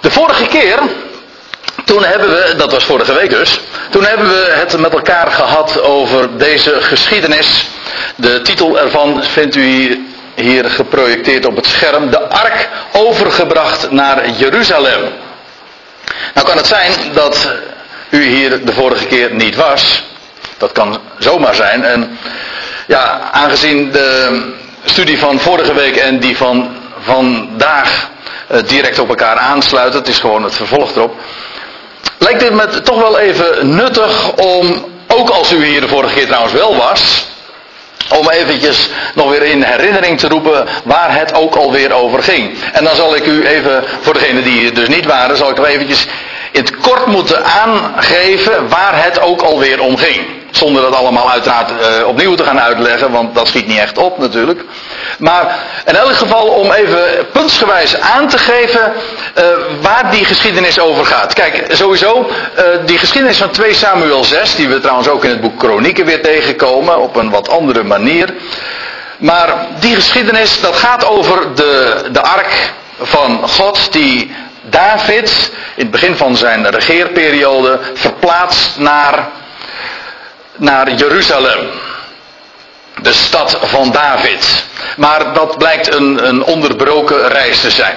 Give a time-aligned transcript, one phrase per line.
[0.00, 0.78] De vorige keer,
[1.84, 5.80] toen hebben we, dat was vorige week dus, toen hebben we het met elkaar gehad
[5.80, 7.66] over deze geschiedenis.
[8.16, 10.04] De titel ervan vindt u
[10.34, 12.10] hier geprojecteerd op het scherm.
[12.10, 15.00] De ark overgebracht naar Jeruzalem.
[16.34, 17.48] Nou kan het zijn dat
[18.10, 20.02] u hier de vorige keer niet was.
[20.58, 21.84] Dat kan zomaar zijn.
[21.84, 22.18] En
[22.86, 24.42] ja, aangezien de
[24.84, 28.08] studie van vorige week en die van vandaag
[28.66, 31.14] direct op elkaar aansluiten, het is gewoon het vervolg erop,
[32.18, 36.26] lijkt het me toch wel even nuttig om, ook als u hier de vorige keer
[36.26, 37.28] trouwens wel was,
[38.18, 42.58] om eventjes nog weer in herinnering te roepen waar het ook alweer over ging.
[42.72, 45.66] En dan zal ik u even, voor degenen die dus niet waren, zal ik nog
[45.66, 46.06] eventjes
[46.50, 50.39] in het kort moeten aangeven waar het ook alweer om ging.
[50.50, 54.18] Zonder dat allemaal uiteraard uh, opnieuw te gaan uitleggen, want dat schiet niet echt op
[54.18, 54.64] natuurlijk.
[55.18, 58.92] Maar in elk geval om even puntsgewijs aan te geven
[59.38, 59.44] uh,
[59.80, 61.34] waar die geschiedenis over gaat.
[61.34, 65.40] Kijk, sowieso, uh, die geschiedenis van 2 Samuel 6, die we trouwens ook in het
[65.40, 68.34] boek Kronieken weer tegenkomen, op een wat andere manier.
[69.18, 75.90] Maar die geschiedenis, dat gaat over de, de ark van God die David in het
[75.90, 79.28] begin van zijn regeerperiode verplaatst naar
[80.60, 81.70] naar Jeruzalem.
[83.02, 84.64] De stad van David.
[84.96, 87.96] Maar dat blijkt een, een onderbroken reis te zijn.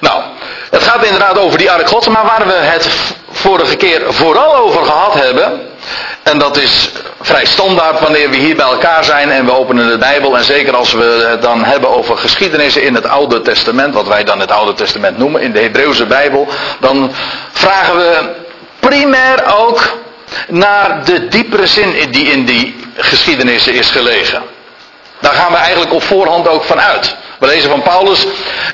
[0.00, 0.22] Nou,
[0.70, 2.88] het gaat inderdaad over die ark Gods, maar waar we het
[3.30, 5.60] vorige keer vooral over gehad hebben,
[6.22, 9.98] en dat is vrij standaard wanneer we hier bij elkaar zijn en we openen de
[9.98, 14.06] Bijbel, en zeker als we het dan hebben over geschiedenissen in het Oude Testament, wat
[14.06, 16.48] wij dan het Oude Testament noemen, in de Hebreeuwse Bijbel,
[16.80, 17.12] dan
[17.52, 18.34] vragen we
[18.80, 19.98] primair ook
[20.48, 24.42] naar de diepere zin die in die geschiedenissen is gelegen.
[25.20, 27.16] Daar gaan we eigenlijk op voorhand ook van uit.
[27.38, 28.26] We lezen van Paulus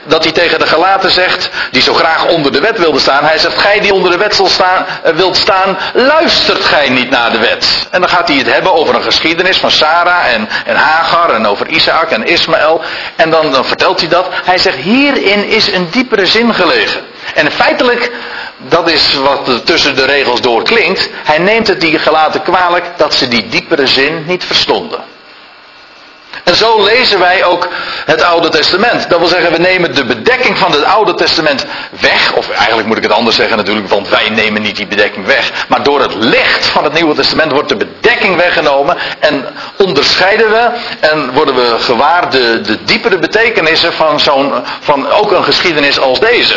[0.05, 3.25] dat hij tegen de Galaten zegt, die zo graag onder de wet wilde staan.
[3.25, 7.33] Hij zegt, gij die onder de wet staan, eh, wilt staan, luistert gij niet naar
[7.33, 7.87] de wet.
[7.91, 11.47] En dan gaat hij het hebben over een geschiedenis van Sarah en, en Hagar en
[11.47, 12.81] over Isaac en Ismaël.
[13.17, 14.27] En dan, dan vertelt hij dat.
[14.45, 17.01] Hij zegt, hierin is een diepere zin gelegen.
[17.35, 18.11] En feitelijk
[18.57, 21.11] dat is wat tussen de regels door klinkt.
[21.25, 25.01] Hij neemt het die gelaten kwalijk dat ze die diepere zin niet verstonden.
[26.45, 27.69] En zo lezen wij ook
[28.05, 29.11] het Oude Testament.
[29.11, 31.67] Dat wil zeggen, we nemen de bedekking van het Oude Testament
[32.01, 32.33] weg.
[32.33, 35.53] Of eigenlijk moet ik het anders zeggen natuurlijk, want wij nemen niet die bedekking weg.
[35.69, 38.97] Maar door het licht van het Nieuwe Testament wordt de bedekking weggenomen.
[39.19, 39.47] En
[39.77, 45.45] onderscheiden we en worden we gewaar de, de diepere betekenissen van, zo'n, van ook een
[45.45, 46.57] geschiedenis als deze.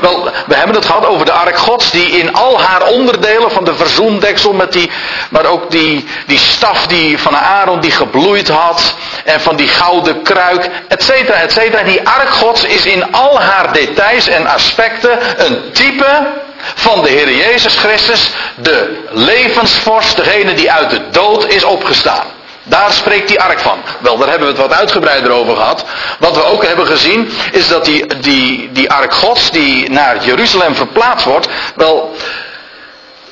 [0.00, 3.64] Wel, we hebben het gehad over de ark gods die in al haar onderdelen van
[3.64, 4.90] de verzoendeksel met die,
[5.30, 8.94] maar ook die, die staf die van Aaron die gebloeid had
[9.24, 11.82] en van die gouden kruik, et cetera, et cetera.
[11.82, 16.26] Die ark gods is in al haar details en aspecten een type
[16.74, 22.26] van de Heer Jezus Christus, de levensvorst, degene die uit de dood is opgestaan.
[22.64, 23.82] Daar spreekt die ark van.
[23.98, 25.84] Wel, daar hebben we het wat uitgebreider over gehad.
[26.18, 30.74] Wat we ook hebben gezien, is dat die, die, die ark gods die naar Jeruzalem
[30.74, 32.16] verplaatst wordt, wel,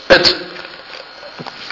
[0.06, 0.36] het,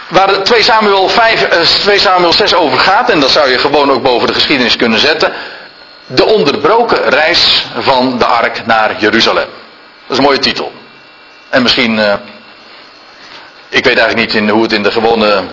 [0.09, 1.49] waar 2 Samuel, 5,
[1.81, 4.77] 2 eh, Samuel 6 over gaat, en dat zou je gewoon ook boven de geschiedenis
[4.77, 5.33] kunnen zetten,
[6.07, 9.47] de onderbroken reis van de ark naar Jeruzalem.
[9.47, 10.73] Dat is een mooie titel.
[11.49, 12.15] En misschien, uh,
[13.69, 15.45] ik weet eigenlijk niet in, hoe het in de gewone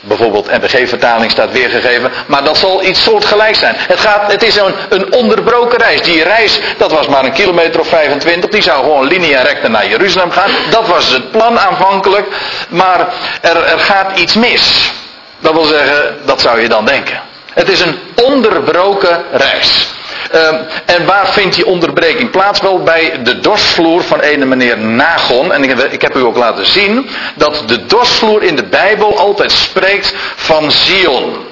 [0.00, 3.74] bijvoorbeeld NPG-vertaling staat weergegeven, maar dat zal iets soortgelijks zijn.
[3.78, 6.02] Het, gaat, het is een, een onderbroken reis.
[6.02, 9.88] Die reis, dat was maar een kilometer of 25, die zou gewoon linea recta naar
[9.88, 10.50] Jeruzalem gaan.
[10.70, 12.26] Dat was het plan aanvankelijk,
[12.68, 13.08] maar
[13.40, 14.92] er, er gaat iets mis.
[15.38, 17.20] Dat wil zeggen, dat zou je dan denken.
[17.52, 19.88] Het is een onderbroken reis.
[20.34, 20.48] Uh,
[20.84, 22.60] en waar vindt die onderbreking plaats?
[22.60, 25.52] Wel bij de dorsvloer van ene meneer Nagon.
[25.52, 29.52] En ik, ik heb u ook laten zien dat de dorsvloer in de Bijbel altijd
[29.52, 31.46] spreekt van Zion.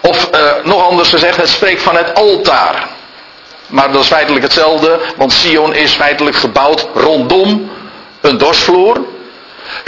[0.00, 2.88] Of uh, nog anders gezegd, het spreekt van het altaar.
[3.66, 7.70] Maar dat is feitelijk hetzelfde, want Sion is feitelijk gebouwd rondom
[8.20, 9.04] een dorsvloer.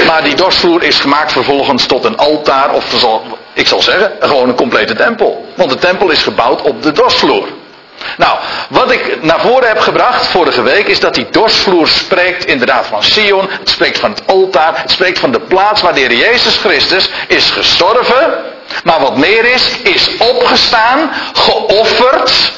[0.06, 3.06] Maar die dorsvloer is gemaakt vervolgens tot een altaar, of
[3.52, 5.52] ik zal zeggen, gewoon een complete tempel.
[5.54, 7.48] Want de tempel is gebouwd op de dorsvloer.
[8.16, 12.86] Nou, wat ik naar voren heb gebracht vorige week is dat die dorsvloer spreekt inderdaad
[12.86, 16.14] van Sion, het spreekt van het altaar, het spreekt van de plaats waar de Heer
[16.14, 18.34] Jezus Christus is gestorven,
[18.84, 22.52] maar wat meer is, is opgestaan, geofferd.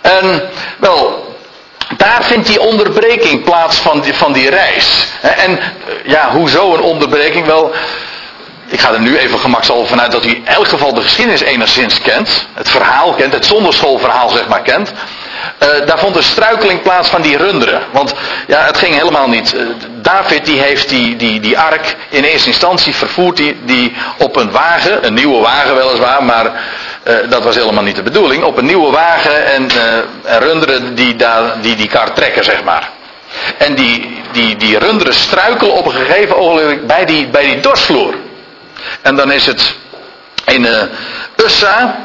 [0.00, 1.28] En wel,
[1.96, 5.06] daar vindt die onderbreking plaats van die, van die reis.
[5.20, 5.60] En
[6.04, 7.46] ja, hoezo een onderbreking?
[7.46, 7.72] Wel,
[8.70, 12.00] ik ga er nu even gemakshalve vanuit dat u in elk geval de geschiedenis enigszins
[12.00, 12.46] kent.
[12.54, 14.92] Het verhaal kent, het zonderschoolverhaal zeg maar kent.
[15.62, 17.82] Uh, daar vond een struikeling plaats van die runderen.
[17.90, 18.14] Want
[18.46, 19.54] ja, het ging helemaal niet.
[19.54, 19.60] Uh,
[20.02, 24.50] David die heeft die, die, die ark in eerste instantie vervoerd die, die op een
[24.50, 28.42] wagen, een nieuwe wagen weliswaar, maar uh, dat was helemaal niet de bedoeling.
[28.42, 29.68] Op een nieuwe wagen en,
[30.24, 32.88] en runderen die, daar, die die kar trekken, zeg maar.
[33.58, 38.14] En die, die, die runderen struikelen op een gegeven ogenblik bij die, bij die dorsvloer.
[39.02, 39.74] En dan is het
[40.44, 40.82] in uh,
[41.36, 41.96] Ussa,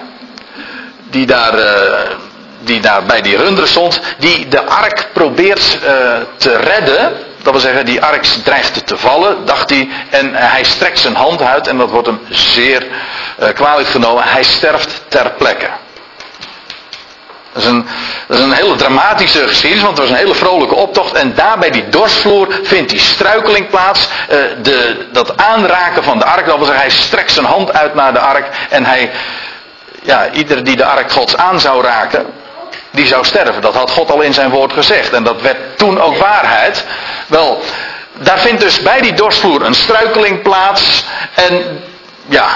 [1.09, 1.65] die daar, uh,
[2.59, 5.89] die daar bij die runderen stond, die de ark probeert uh,
[6.38, 7.13] te redden.
[7.41, 9.89] Dat wil zeggen, die ark dreigt te vallen, dacht hij.
[10.09, 12.85] En hij strekt zijn hand uit en dat wordt hem zeer
[13.53, 14.24] kwalijk genomen.
[14.24, 15.69] Hij sterft ter plekke.
[17.54, 17.88] Dat is, een,
[18.28, 21.14] dat is een hele dramatische geschiedenis, want het was een hele vrolijke optocht.
[21.14, 24.08] En daar bij die dorsvloer vindt die struikeling plaats.
[24.32, 27.94] Uh, de, dat aanraken van de ark, dat wil zeggen, hij strekt zijn hand uit
[27.96, 28.48] naar de ark.
[28.70, 29.12] En hij,
[30.02, 32.26] ja, ieder die de ark gods aan zou raken,
[32.92, 33.62] die zou sterven.
[33.62, 35.14] Dat had God al in zijn woord gezegd.
[35.14, 36.86] En dat werd toen ook waarheid.
[37.28, 37.62] Wel,
[38.14, 41.04] daar vindt dus bij die dorsvloer een struikeling plaats.
[41.34, 41.84] En
[42.26, 42.48] ja,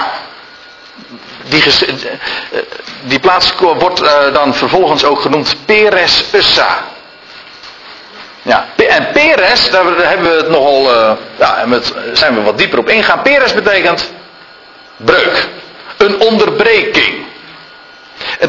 [1.48, 2.58] die, eh,
[3.02, 6.84] die plaats wordt uh, dan vervolgens ook genoemd Peres Ussa.
[8.42, 11.64] Ja, en Peres, daar hebben we het nogal, uh, ja,
[12.12, 13.22] zijn we wat dieper op ingaan.
[13.22, 14.12] Peres betekent
[14.96, 15.48] breuk,
[15.96, 17.26] een onderbreking.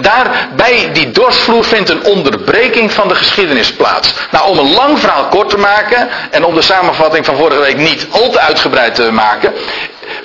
[0.01, 4.13] Daar bij die dorsvloer vindt een onderbreking van de geschiedenis plaats.
[4.31, 7.77] Nou, om een lang verhaal kort te maken en om de samenvatting van vorige week
[7.77, 9.53] niet al te uitgebreid te maken,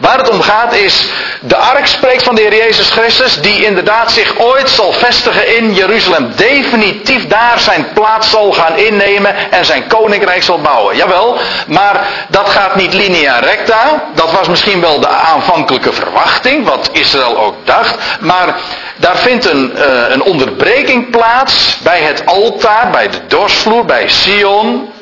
[0.04, 1.06] Waar het om gaat is,
[1.40, 5.74] de ark spreekt van de Heer Jezus Christus, die inderdaad zich ooit zal vestigen in
[5.74, 6.32] Jeruzalem.
[6.36, 10.96] Definitief daar zijn plaats zal gaan innemen en zijn koninkrijk zal bouwen.
[10.96, 14.04] Jawel, maar dat gaat niet linea recta.
[14.14, 17.96] Dat was misschien wel de aanvankelijke verwachting, wat Israël ook dacht.
[18.20, 18.54] Maar
[18.96, 24.92] daar vindt een, uh, een onderbreking plaats bij het altaar, bij de dorsvloer, bij Sion.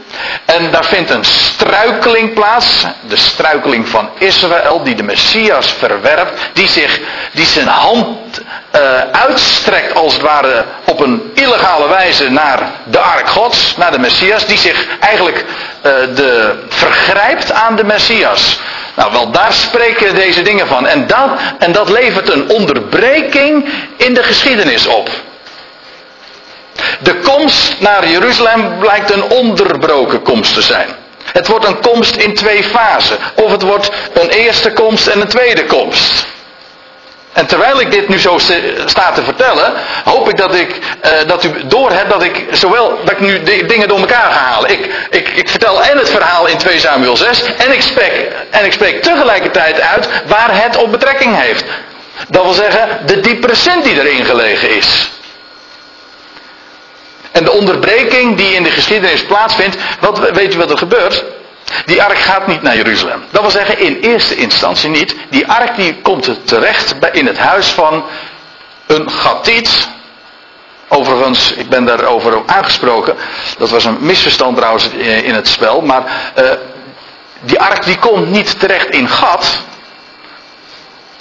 [0.44, 6.68] En daar vindt een struikeling plaats, de struikeling van Israël, die de Messias verwerpt, die,
[6.68, 7.00] zich,
[7.32, 8.40] die zijn hand
[8.76, 8.80] uh,
[9.12, 14.46] uitstrekt als het ware op een illegale wijze naar de ark gods, naar de Messias,
[14.46, 15.44] die zich eigenlijk
[15.86, 18.60] uh, de, vergrijpt aan de Messias.
[18.94, 20.86] Nou, wel, daar spreken deze dingen van.
[20.86, 25.10] En dat, en dat levert een onderbreking in de geschiedenis op.
[27.00, 30.88] De komst naar Jeruzalem blijkt een onderbroken komst te zijn.
[31.32, 33.16] Het wordt een komst in twee fasen.
[33.34, 36.26] Of het wordt een eerste komst en een tweede komst.
[37.32, 38.38] En terwijl ik dit nu zo
[38.86, 39.72] sta te vertellen,
[40.04, 43.88] hoop ik dat, ik, uh, dat u doorhebt dat ik zowel dat ik nu dingen
[43.88, 44.70] door elkaar ga halen.
[44.70, 48.64] Ik, ik, ik vertel en het verhaal in 2 Samuel 6 en ik, spreek, en
[48.64, 51.64] ik spreek tegelijkertijd uit waar het op betrekking heeft.
[52.28, 55.10] Dat wil zeggen, de diepere cent die erin gelegen is.
[57.32, 61.24] En de onderbreking die in de geschiedenis plaatsvindt, wat, weet je wat er gebeurt?
[61.84, 63.24] Die ark gaat niet naar Jeruzalem.
[63.30, 65.16] Dat wil zeggen, in eerste instantie niet.
[65.28, 68.04] Die ark die komt terecht in het huis van
[68.86, 69.88] een Gatiet.
[70.88, 73.16] Overigens, ik ben daarover aangesproken.
[73.58, 74.88] Dat was een misverstand trouwens
[75.22, 75.80] in het spel.
[75.80, 76.50] Maar uh,
[77.40, 79.58] die ark die komt niet terecht in Gat.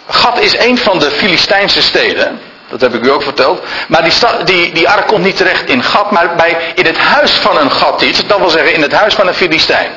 [0.07, 2.39] Gat is een van de Filistijnse steden.
[2.71, 3.63] Dat heb ik u ook verteld.
[3.87, 4.13] Maar die,
[4.43, 7.71] die, die ark komt niet terecht in Gat, maar bij, in het huis van een
[7.71, 8.29] Gatiet.
[8.29, 9.91] Dat wil zeggen in het huis van een Filistijn.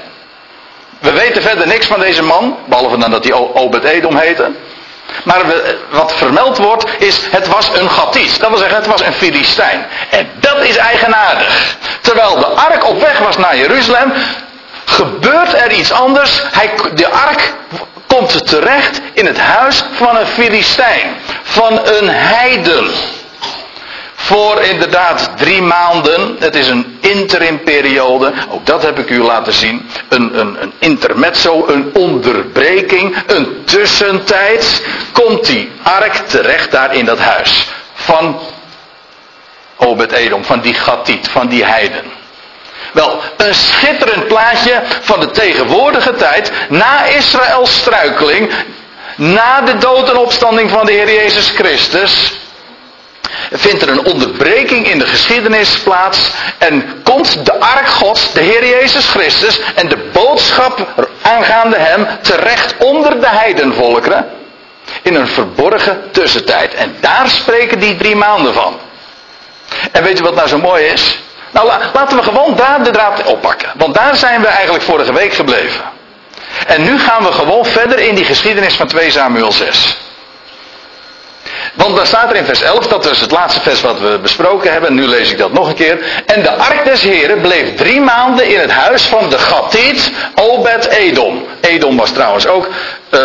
[0.99, 4.51] We weten verder niks van deze man, behalve dan dat hij Obed-Edom heette.
[5.25, 5.43] Maar
[5.91, 8.41] wat vermeld wordt is, het was een Gatiet.
[8.41, 9.87] Dat wil zeggen, het was een Filistijn.
[10.11, 11.77] En dat is eigenaardig.
[12.01, 14.13] Terwijl de ark op weg was naar Jeruzalem,
[14.85, 16.43] gebeurt er iets anders.
[16.51, 17.53] Hij, de ark
[18.17, 22.91] komt terecht in het huis van een Filistijn, van een heiden.
[24.15, 29.89] Voor inderdaad drie maanden, het is een interimperiode, ook dat heb ik u laten zien.
[30.09, 34.87] Een, een, een intermezzo, een onderbreking, een tussentijd.
[35.13, 38.41] Komt die ark terecht daar in dat huis van
[39.77, 42.24] Obed-Edom, van die Gatiet, van die heiden.
[42.95, 48.51] Wel, een schitterend plaatje van de tegenwoordige tijd, na Israëls struikeling,
[49.17, 52.33] na de dood en opstanding van de Heer Jezus Christus,
[53.53, 58.67] vindt er een onderbreking in de geschiedenis plaats en komt de ark Gods, de Heer
[58.67, 64.31] Jezus Christus en de boodschap aangaande hem terecht onder de heidenvolkeren
[65.03, 66.75] in een verborgen tussentijd.
[66.75, 68.79] En daar spreken die drie maanden van.
[69.93, 71.23] En weet je wat nou zo mooi is?
[71.55, 73.69] Nou, laten we gewoon daar de draad oppakken.
[73.77, 75.85] Want daar zijn we eigenlijk vorige week gebleven.
[76.67, 79.97] En nu gaan we gewoon verder in die geschiedenis van 2 Samuel 6.
[81.75, 84.73] Want dan staat er in vers 11, dat is het laatste vers wat we besproken
[84.73, 84.95] hebben.
[84.95, 86.23] Nu lees ik dat nog een keer.
[86.27, 90.87] En de ark des Heren bleef drie maanden in het huis van de Gattiet Obed
[90.87, 91.47] Edom.
[91.61, 92.69] Edom was trouwens ook
[93.11, 93.21] uh,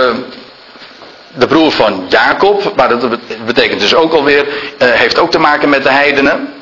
[1.34, 2.76] de broer van Jacob.
[2.76, 3.10] Maar dat
[3.46, 6.59] betekent dus ook alweer, uh, heeft ook te maken met de heidenen.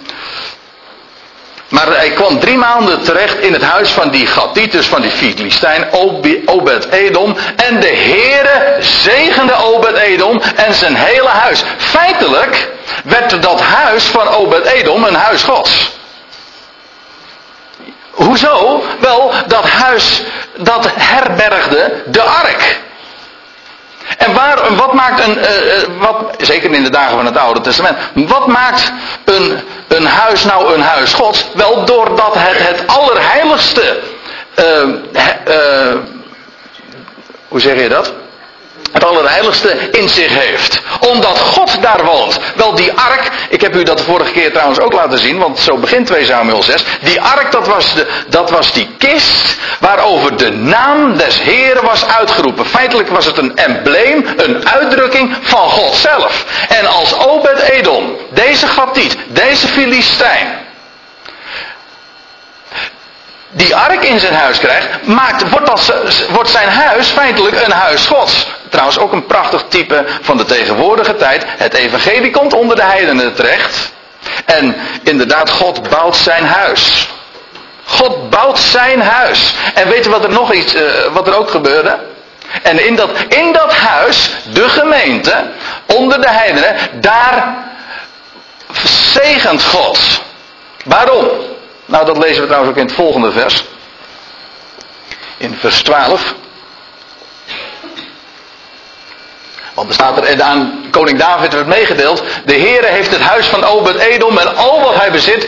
[1.67, 5.87] Maar hij kwam drie maanden terecht in het huis van die Gattitus, van die Filistijn,
[6.45, 7.35] Obed-Edom.
[7.55, 11.63] En de Heere zegende Obed-Edom en zijn hele huis.
[11.77, 12.69] Feitelijk
[13.03, 15.95] werd dat huis van Obed-Edom een huis gods.
[18.11, 18.83] Hoezo?
[18.99, 20.21] Wel, dat huis,
[20.57, 22.79] dat herbergde de ark.
[24.17, 25.45] En waar, wat maakt een, uh,
[25.99, 28.91] wat, zeker in de dagen van het Oude Testament, wat maakt
[29.25, 31.45] een, een huis nou een huis Gods?
[31.53, 33.99] Wel doordat het het allerheiligste,
[34.59, 35.95] uh,
[37.47, 38.13] hoe zeg je dat?
[38.91, 40.81] Het allerheiligste in zich heeft.
[40.99, 42.39] Omdat God daar woont.
[42.55, 45.59] Wel, die ark, ik heb u dat de vorige keer trouwens ook laten zien, want
[45.59, 46.83] zo begint 2 Samuel 6.
[47.01, 52.05] Die ark, dat was, de, dat was die kist waarover de naam des Heren was
[52.05, 52.65] uitgeroepen.
[52.65, 56.45] Feitelijk was het een embleem, een uitdrukking van God zelf.
[56.69, 60.65] En als Obed-Edom, deze Gattiet, deze Filistijn,
[63.49, 64.87] die ark in zijn huis krijgt,
[66.29, 68.47] wordt zijn huis feitelijk een huis gods.
[68.69, 71.45] Trouwens ook een prachtig type van de tegenwoordige tijd.
[71.47, 73.91] Het evangelie komt onder de heidenen terecht.
[74.45, 77.07] En inderdaad, God bouwt zijn huis.
[77.83, 79.53] God bouwt zijn huis.
[79.73, 80.81] En weet je wat er nog iets, uh,
[81.13, 81.99] wat er ook gebeurde?
[82.61, 85.45] En in dat, in dat huis, de gemeente,
[85.85, 87.55] onder de heidenen, daar
[88.83, 89.99] zegent God.
[90.85, 91.27] Waarom?
[91.85, 93.63] Nou, dat lezen we trouwens ook in het volgende vers.
[95.37, 96.33] In vers 12.
[99.77, 102.23] Want er staat er aan koning David werd meegedeeld.
[102.45, 105.47] De Heere heeft het huis van Obed-Edom en al wat hij bezit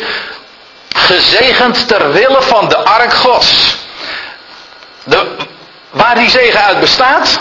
[0.95, 3.77] gezegend ter wille van de ark gods.
[5.03, 5.27] De,
[5.89, 7.39] waar die zegen uit bestaat,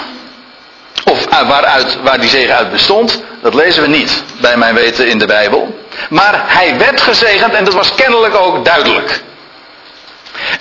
[1.04, 5.08] of uh, waaruit, waar die zegen uit bestond, dat lezen we niet bij mijn weten
[5.08, 5.78] in de Bijbel.
[6.08, 9.22] Maar hij werd gezegend en dat was kennelijk ook duidelijk.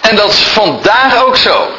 [0.01, 1.71] En dat is vandaag ook zo.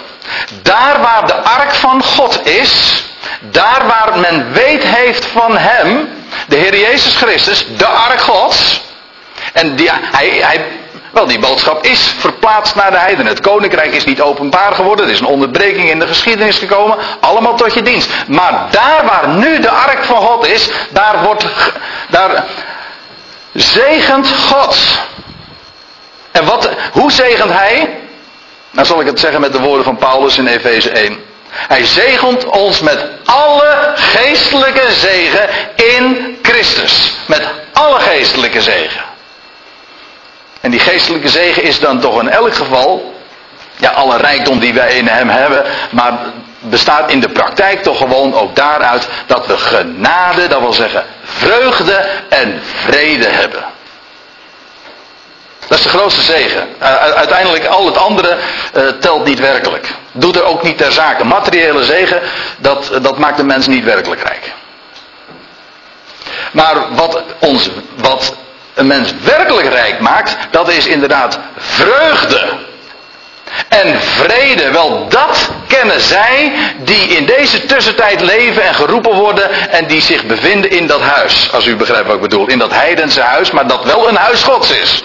[0.63, 3.03] Daar waar de ark van God is,
[3.41, 6.09] daar waar men weet heeft van hem,
[6.47, 8.81] de Heer Jezus Christus, de ark Gods.
[9.53, 10.65] En die, hij, hij,
[11.11, 13.33] wel, die boodschap is verplaatst naar de heidenen.
[13.33, 15.07] Het koninkrijk is niet openbaar geworden.
[15.07, 16.97] Er is een onderbreking in de geschiedenis gekomen.
[17.21, 18.11] Allemaal tot je dienst.
[18.27, 21.47] Maar daar waar nu de ark van God is, daar wordt,
[22.09, 22.45] daar
[23.53, 24.79] zegent God.
[26.31, 27.99] En wat, hoe zegent hij?
[28.71, 31.28] Nou zal ik het zeggen met de woorden van Paulus in Efeze 1.
[31.51, 37.13] Hij zegent ons met alle geestelijke zegen in Christus.
[37.27, 39.03] Met alle geestelijke zegen.
[40.61, 43.15] En die geestelijke zegen is dan toch in elk geval,
[43.77, 46.19] ja, alle rijkdom die wij in hem hebben, maar
[46.59, 52.07] bestaat in de praktijk toch gewoon ook daaruit dat we genade, dat wil zeggen vreugde
[52.29, 53.65] en vrede hebben.
[55.69, 56.69] Dat is de grootste zegen.
[56.83, 58.37] Uh, uiteindelijk al het andere
[58.77, 59.95] uh, telt niet werkelijk.
[60.19, 61.25] Doet er ook niet ter zake.
[61.25, 62.21] Materiële zegen,
[62.59, 64.53] dat, dat maakt de mens niet werkelijk rijk.
[66.53, 68.35] Maar wat, ons, wat
[68.75, 72.49] een mens werkelijk rijk maakt, dat is inderdaad vreugde.
[73.69, 79.87] En vrede, wel dat kennen zij die in deze tussentijd leven en geroepen worden en
[79.87, 81.53] die zich bevinden in dat huis.
[81.53, 82.47] Als u begrijpt wat ik bedoel.
[82.47, 85.03] In dat heidense huis, maar dat wel een huis gods is.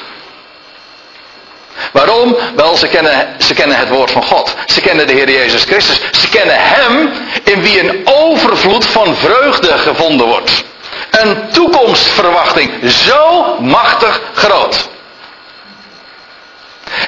[1.92, 2.38] Waarom?
[2.56, 4.56] Wel, ze kennen, ze kennen het woord van God.
[4.66, 6.02] Ze kennen de Heer Jezus Christus.
[6.12, 7.14] Ze kennen Hem
[7.44, 10.64] in wie een overvloed van vreugde gevonden wordt.
[11.12, 14.90] Een toekomstverwachting zo machtig groot.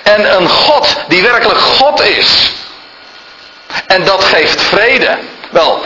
[0.04, 2.52] En een God die werkelijk God is.
[3.88, 5.18] En dat geeft vrede.
[5.50, 5.84] Wel,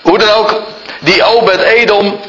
[0.00, 0.62] hoe dan ook,
[1.00, 2.20] die Obed-Edom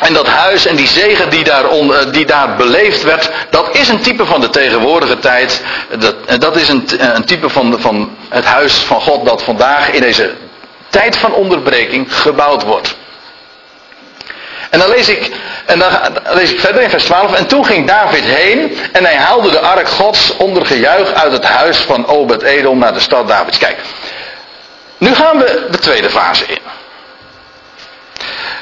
[0.00, 3.88] en dat huis en die zegen die daar, eh, die daar beleefd werd, dat is
[3.88, 5.62] een type van de tegenwoordige tijd.
[5.98, 10.00] Dat, dat is een, een type van, van het huis van God dat vandaag in
[10.00, 10.34] deze
[10.88, 12.96] tijd van onderbreking gebouwd wordt.
[14.70, 15.30] En dan lees ik,
[15.66, 15.90] en dan
[16.24, 17.34] lees ik verder in vers 12.
[17.34, 21.44] En toen ging David heen en hij haalde de ark gods onder gejuich uit het
[21.44, 23.58] huis van Obed-Edom naar de stad Davids.
[23.58, 23.78] Kijk,
[24.98, 26.58] nu gaan we de tweede fase in.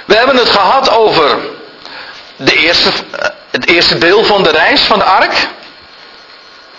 [0.05, 1.39] We hebben het gehad over
[2.37, 2.91] de eerste,
[3.51, 5.49] het eerste deel van de reis van de ark.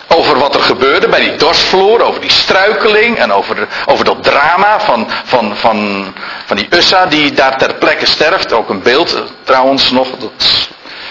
[0.08, 4.80] Over wat er gebeurde bij die dorsvloer, over die struikeling en over, over dat drama
[4.80, 6.06] van, van, van,
[6.46, 8.52] van die Ussa die daar ter plekke sterft.
[8.52, 10.08] Ook een beeld eh, trouwens nog.
[10.18, 10.68] Dat,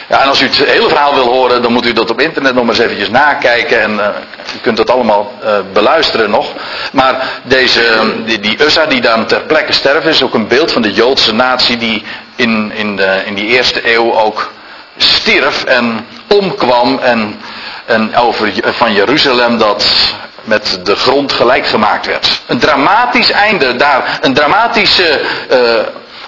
[0.08, 2.54] ja, en als u het hele verhaal wil horen, dan moet u dat op internet
[2.54, 3.82] nog maar eens eventjes nakijken.
[3.82, 4.08] En uh,
[4.56, 6.54] u kunt dat allemaal uh, beluisteren nog.
[6.92, 7.82] Maar deze,
[8.26, 8.58] die, die
[8.88, 12.04] die daar ter plekke sterft, is ook een beeld van de Joodse natie die
[12.36, 14.52] in, in, de, in die eerste eeuw ook
[14.98, 17.00] stierf en omkwam.
[17.00, 17.40] En
[17.86, 22.42] en over, van Jeruzalem dat met de grond gelijk gemaakt werd.
[22.48, 25.22] Een dramatisch einde daar, een dramatische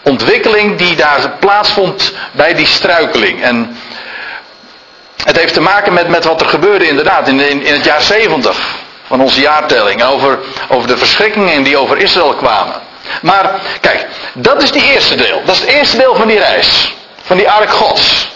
[0.07, 3.43] ontwikkeling die daar plaatsvond bij die struikeling.
[3.43, 3.77] En
[5.23, 8.01] het heeft te maken met, met wat er gebeurde inderdaad in, in, in het jaar
[8.01, 8.57] 70
[9.07, 10.03] van onze jaartelling.
[10.03, 12.81] Over, over de verschrikkingen die over Israël kwamen.
[13.21, 15.41] Maar kijk, dat is die eerste deel.
[15.45, 16.93] Dat is het eerste deel van die reis.
[17.21, 18.27] Van die ark gods.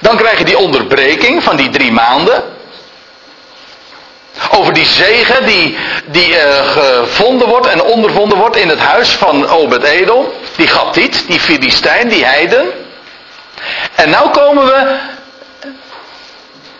[0.00, 2.42] Dan krijg je die onderbreking van die drie maanden.
[4.50, 5.76] Over die zegen die,
[6.06, 10.26] die uh, gevonden wordt en ondervonden wordt in het huis van Obed Edom.
[10.56, 12.72] Die Gattiet, die Filistijn, die heiden.
[13.94, 14.98] En nou komen we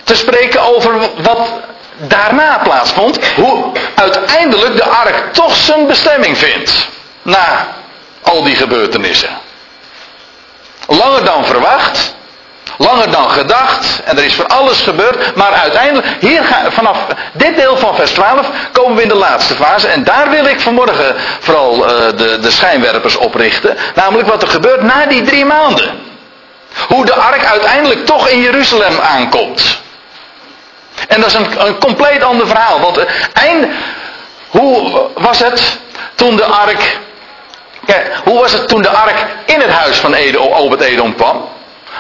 [0.05, 1.49] te spreken over wat
[1.97, 3.19] daarna plaatsvond.
[3.35, 6.89] Hoe uiteindelijk de ark toch zijn bestemming vindt.
[7.23, 7.67] Na
[8.23, 9.39] al die gebeurtenissen.
[10.87, 12.15] Langer dan verwacht.
[12.83, 14.01] Langer dan gedacht.
[14.05, 15.37] En er is van alles gebeurd.
[15.37, 16.99] Maar uiteindelijk, hier gaan, vanaf
[17.33, 19.89] dit deel van vers 12 komen we in de laatste fase.
[19.89, 23.77] En daar wil ik vanmorgen vooral uh, de, de schijnwerpers op richten.
[23.95, 26.01] Namelijk wat er gebeurt na die drie maanden.
[26.89, 29.81] Hoe de ark uiteindelijk toch in Jeruzalem aankomt.
[31.09, 32.81] En dat is een, compleet ander verhaal.
[32.81, 33.67] Want uh, eind,
[34.49, 35.79] hoe was het
[36.15, 36.99] toen de ark.
[37.87, 41.49] Kijk, hoe was het toen de ark in het huis van Edom, Obed Edom kwam?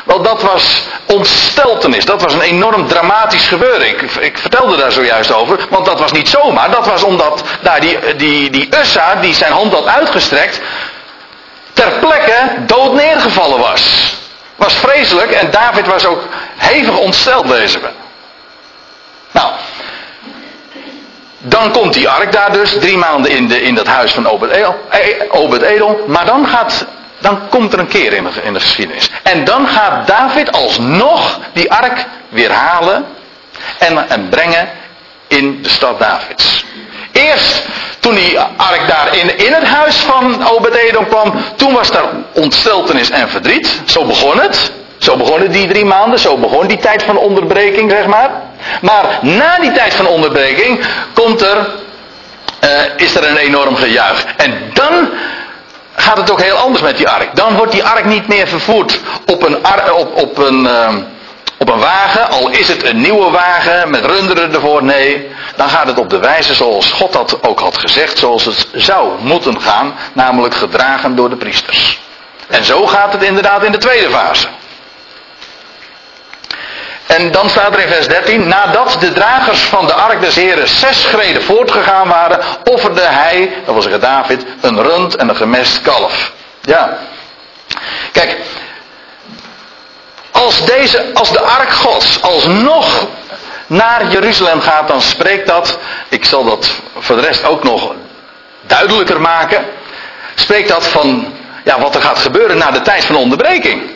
[0.04, 2.04] Wel, dat was ontsteltenis.
[2.04, 3.88] Dat was een enorm dramatisch gebeuren.
[3.88, 5.66] Ik, ik, vertelde daar zojuist over.
[5.70, 6.70] Want dat was niet zomaar.
[6.70, 10.60] Dat was omdat daar die, die, die Ussa, die zijn hand had uitgestrekt,
[11.72, 14.14] ter plekke dood neergevallen was.
[14.56, 17.88] Was vreselijk en David was ook hevig ontsteld, lezen we.
[19.30, 19.52] Nou,
[21.38, 24.28] dan komt die ark daar dus, drie maanden in, de, in dat huis van
[25.30, 25.96] Obed Edom.
[26.06, 26.86] Maar dan gaat
[27.22, 29.10] dan komt er een keer in de, in de geschiedenis.
[29.22, 33.04] En dan gaat David alsnog die ark weer halen
[33.78, 34.68] en, en brengen
[35.28, 36.64] in de stad Davids.
[37.12, 37.62] Eerst
[38.00, 43.10] toen die ark daar in, in het huis van Obed-Edom kwam, toen was daar ontsteltenis
[43.10, 43.80] en verdriet.
[43.84, 44.72] Zo begon het.
[44.98, 48.30] Zo begonnen die drie maanden, zo begon die tijd van onderbreking, zeg maar.
[48.80, 51.68] Maar na die tijd van onderbreking komt er,
[52.64, 54.24] uh, is er een enorm gejuich.
[54.36, 55.08] En dan
[55.96, 57.36] gaat het ook heel anders met die ark.
[57.36, 59.56] Dan wordt die ark niet meer vervoerd op een,
[59.94, 60.88] op, op een, uh,
[61.58, 64.84] op een wagen, al is het een nieuwe wagen met runderen ervoor.
[64.84, 68.66] Nee, dan gaat het op de wijze zoals God dat ook had gezegd, zoals het
[68.72, 72.00] zou moeten gaan, namelijk gedragen door de priesters.
[72.48, 74.46] En zo gaat het inderdaad in de tweede fase.
[77.16, 80.68] En dan staat er in vers 13, nadat de dragers van de ark des heren
[80.68, 85.82] zes schreden voortgegaan waren, offerde hij, dat wil zeggen David, een rund en een gemest
[85.82, 86.32] kalf.
[86.60, 86.98] Ja.
[88.12, 88.36] Kijk,
[90.30, 93.06] als, deze, als de ark gods alsnog
[93.66, 97.94] naar Jeruzalem gaat, dan spreekt dat, ik zal dat voor de rest ook nog
[98.60, 99.64] duidelijker maken,
[100.34, 103.90] spreekt dat van ja, wat er gaat gebeuren na de tijd van onderbreking.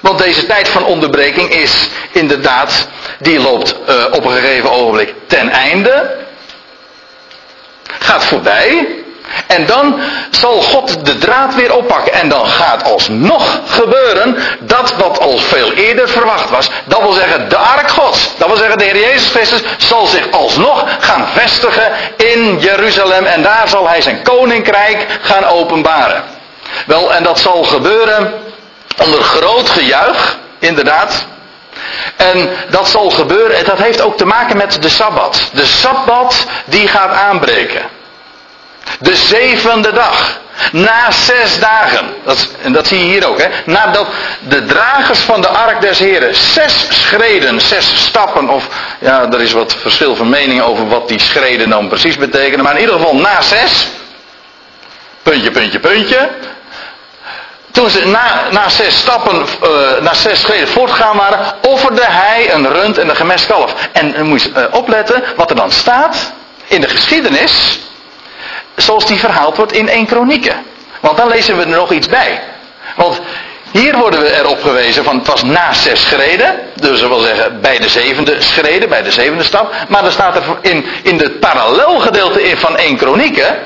[0.00, 5.50] Want deze tijd van onderbreking is inderdaad, die loopt uh, op een gegeven ogenblik ten
[5.50, 6.16] einde.
[7.98, 8.88] Gaat voorbij.
[9.46, 12.12] En dan zal God de draad weer oppakken.
[12.12, 16.70] En dan gaat alsnog gebeuren dat wat al veel eerder verwacht was.
[16.84, 18.30] Dat wil zeggen de ark gods.
[18.36, 23.24] Dat wil zeggen de Heer Jezus Christus zal zich alsnog gaan vestigen in Jeruzalem.
[23.24, 26.24] En daar zal hij zijn koninkrijk gaan openbaren.
[26.86, 28.34] Wel, en dat zal gebeuren
[29.04, 31.26] Onder groot gejuich, inderdaad.
[32.16, 35.50] En dat zal gebeuren, en dat heeft ook te maken met de Sabbat.
[35.52, 37.82] De Sabbat die gaat aanbreken.
[39.00, 40.40] De zevende dag.
[40.72, 42.14] Na zes dagen.
[42.24, 43.38] Dat, en dat zie je hier ook.
[43.40, 44.06] Hè, nadat
[44.40, 48.48] de dragers van de ark des heren zes schreden, zes stappen.
[48.48, 52.64] Of ja, er is wat verschil van mening over wat die schreden dan precies betekenen.
[52.64, 53.86] Maar in ieder geval na zes.
[55.22, 56.28] Puntje, puntje, puntje.
[57.78, 62.72] Toen ze na, na zes stappen, uh, na zes schreden voortgegaan waren, offerde hij een
[62.72, 63.74] rund en een gemest kalf.
[63.92, 66.32] En dan moet je uh, opletten wat er dan staat
[66.66, 67.78] in de geschiedenis,
[68.76, 70.64] zoals die verhaald wordt in 1 Kronieken.
[71.00, 72.42] Want dan lezen we er nog iets bij.
[72.96, 73.20] Want
[73.70, 76.60] Hier worden we erop gewezen van het was na zes schreden.
[76.74, 79.74] Dus dat wil zeggen bij de zevende schreden, bij de zevende stap.
[79.88, 83.58] Maar dan staat er in, in het parallelgedeelte van 1 Kronieken.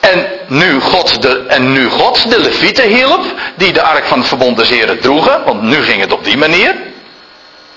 [0.00, 4.28] En nu, God de, en nu God de Levieten hielp, die de ark van het
[4.28, 6.74] verbond des droegen, want nu ging het op die manier.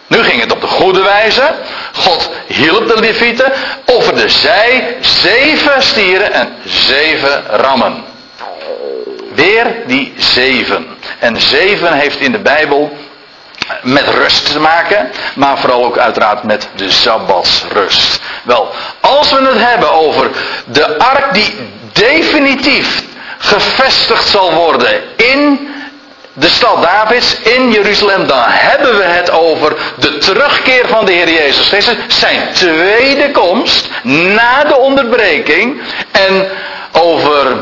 [0.07, 1.55] Nu ging het op de goede wijze.
[1.93, 3.51] God hielp de Levieten,
[3.85, 8.03] offerde zij zeven stieren en zeven rammen.
[9.33, 10.87] Weer die zeven.
[11.19, 12.97] En zeven heeft in de Bijbel
[13.81, 18.19] met rust te maken, maar vooral ook uiteraard met de Sabbatsrust.
[18.43, 20.29] Wel, als we het hebben over
[20.65, 21.53] de ark die
[21.93, 23.03] definitief
[23.37, 25.71] gevestigd zal worden in
[26.33, 31.29] de stad Davids in Jeruzalem, dan hebben we het over de terugkeer van de Heer
[31.29, 36.47] Jezus Christus, zijn tweede komst na de onderbreking en
[36.91, 37.57] over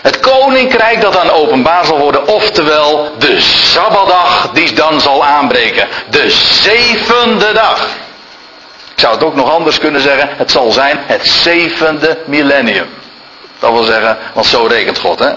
[0.00, 6.30] het koninkrijk dat dan openbaar zal worden, oftewel de Sabbatdag die dan zal aanbreken, de
[6.30, 7.88] zevende dag.
[8.94, 12.86] Ik zou het ook nog anders kunnen zeggen, het zal zijn het zevende millennium.
[13.66, 15.30] Dat wil zeggen, want zo rekent God, hè?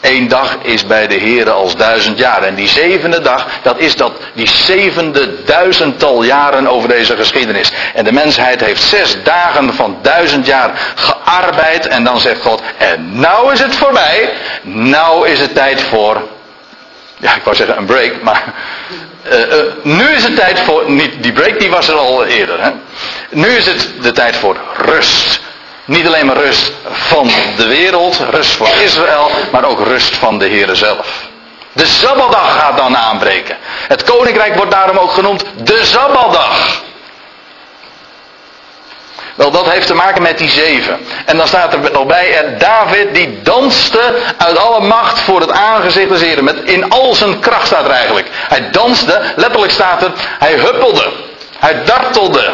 [0.00, 2.42] Eén dag is bij de Here als duizend jaar.
[2.42, 7.72] En die zevende dag, dat is dat, die zevende duizendtal jaren over deze geschiedenis.
[7.94, 11.86] En de mensheid heeft zes dagen van duizend jaar gearbeid.
[11.86, 14.32] En dan zegt God, en nou is het voorbij.
[14.62, 16.22] Nou is het tijd voor,
[17.16, 18.42] ja ik wou zeggen een break, maar
[19.32, 22.62] uh, uh, nu is het tijd voor, niet die break die was er al eerder.
[22.62, 22.70] Hè?
[23.30, 25.40] Nu is het de tijd voor rust.
[25.90, 30.46] Niet alleen maar rust van de wereld, rust voor Israël, maar ook rust van de
[30.46, 31.28] Heer zelf.
[31.72, 33.56] De Sabbatdag gaat dan aanbreken.
[33.88, 36.82] Het koninkrijk wordt daarom ook genoemd de Sabbatdag.
[39.34, 41.06] Wel, dat heeft te maken met die zeven.
[41.24, 45.52] En dan staat er nog bij, en David die danste uit alle macht voor het
[45.52, 46.44] aangezicht des Heren.
[46.44, 48.28] Met, in al zijn kracht staat er eigenlijk.
[48.32, 51.12] Hij danste, letterlijk staat er, hij huppelde.
[51.58, 52.52] Hij dartelde.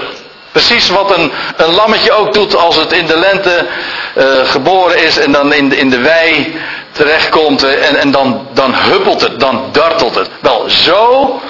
[0.57, 1.33] Precies wat een,
[1.75, 3.66] lammetje ook doet als het in de lente
[4.14, 6.61] uh, geboren is en dan in de, in de wei
[6.92, 10.29] terechtkomt en, en dan, dan huppelt het, dan dartelt het.
[10.40, 11.40] Wel, zo,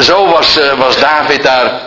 [0.00, 1.80] zo was, uh, was David daar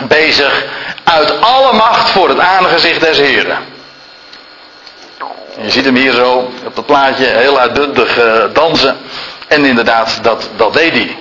[0.00, 0.64] bezig
[1.04, 3.58] uit alle macht voor het aangezicht des Heren.
[5.60, 8.18] Je ziet hem hier zo op het plaatje heel uitbundig
[8.52, 8.96] dansen.
[9.48, 11.16] En inderdaad, dat, dat deed hij.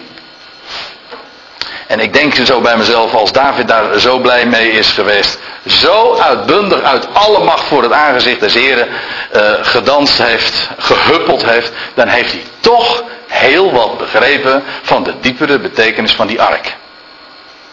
[1.88, 6.18] En ik denk zo bij mezelf, als David daar zo blij mee is geweest, zo
[6.18, 12.08] uitbundig uit alle macht voor het aangezicht des Heren uh, gedanst heeft, gehuppeld heeft, dan
[12.08, 16.76] heeft hij toch heel wat begrepen van de diepere betekenis van die ark.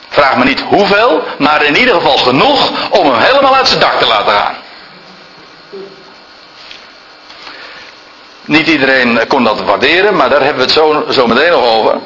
[0.08, 3.98] Vraag me niet hoeveel, maar in ieder geval genoeg om hem helemaal uit zijn dak
[3.98, 4.54] te laten gaan.
[8.44, 11.98] Niet iedereen kon dat waarderen, maar daar hebben we het zo, zo meteen nog over.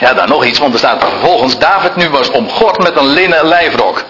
[0.00, 3.46] Ja, dan nog iets, want er staat vervolgens, David nu was omgord met een linnen
[3.46, 4.02] lijfrok.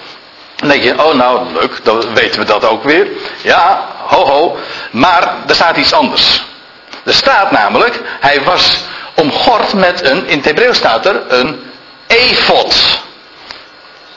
[0.56, 3.06] Dan denk je, oh nou, leuk, dan weten we dat ook weer.
[3.42, 4.58] Ja, ho ho,
[4.90, 6.42] maar er staat iets anders.
[7.04, 11.70] Er staat namelijk, hij was omgord met een, in het Hebreeuws staat er, een
[12.06, 13.00] efot.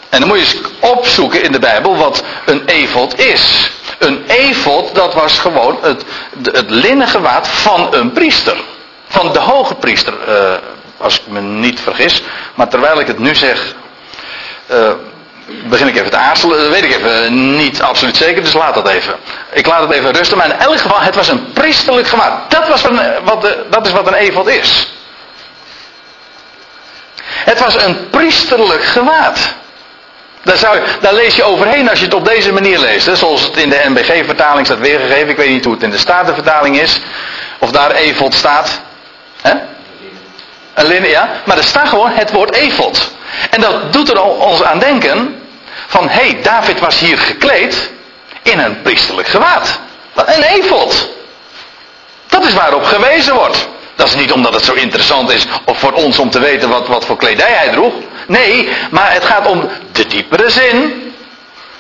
[0.10, 3.72] En dan moet je opzoeken in de Bijbel wat een efot is.
[4.00, 6.04] Een efot, dat was gewoon het,
[6.52, 8.58] het linnen gewaad van een priester.
[9.08, 10.14] Van de hoge priester.
[10.28, 10.54] Uh,
[11.04, 12.24] als ik me niet vergis.
[12.56, 13.74] Maar terwijl ik het nu zeg,
[14.72, 14.92] uh,
[15.46, 16.58] begin ik even te aarzelen.
[16.58, 19.16] Dat weet ik even niet absoluut zeker, dus laat dat even.
[19.52, 20.38] Ik laat het even rusten.
[20.38, 22.52] Maar in elk geval, het was een priesterlijk gewaad.
[22.52, 24.88] Dat, was een, wat dat is wat een evod is.
[27.24, 29.54] Het was een priesterlijk gewaad.
[30.44, 33.06] Daar, zou, daar, lees je overheen als je het op deze manier leest.
[33.06, 33.16] Hè?
[33.16, 35.30] Zoals het in de NBG-vertaling staat weergegeven.
[35.30, 37.00] Ik weet niet hoe het in de Statenvertaling is.
[37.60, 38.82] Of daar evod staat.
[39.42, 39.54] Hè?
[41.44, 43.12] Maar er staat gewoon het woord efot.
[43.50, 45.42] En dat doet er ons aan denken
[45.88, 47.92] van, hé, hey, David was hier gekleed
[48.42, 49.80] in een priesterlijk gewaad.
[50.16, 51.10] Een efot.
[52.28, 53.68] Dat is waarop gewezen wordt.
[53.96, 56.88] Dat is niet omdat het zo interessant is of voor ons om te weten wat,
[56.88, 57.94] wat voor kledij hij droeg.
[58.28, 61.02] Nee, maar het gaat om de diepere zin.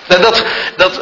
[0.07, 0.43] Dat,
[0.75, 0.99] dat,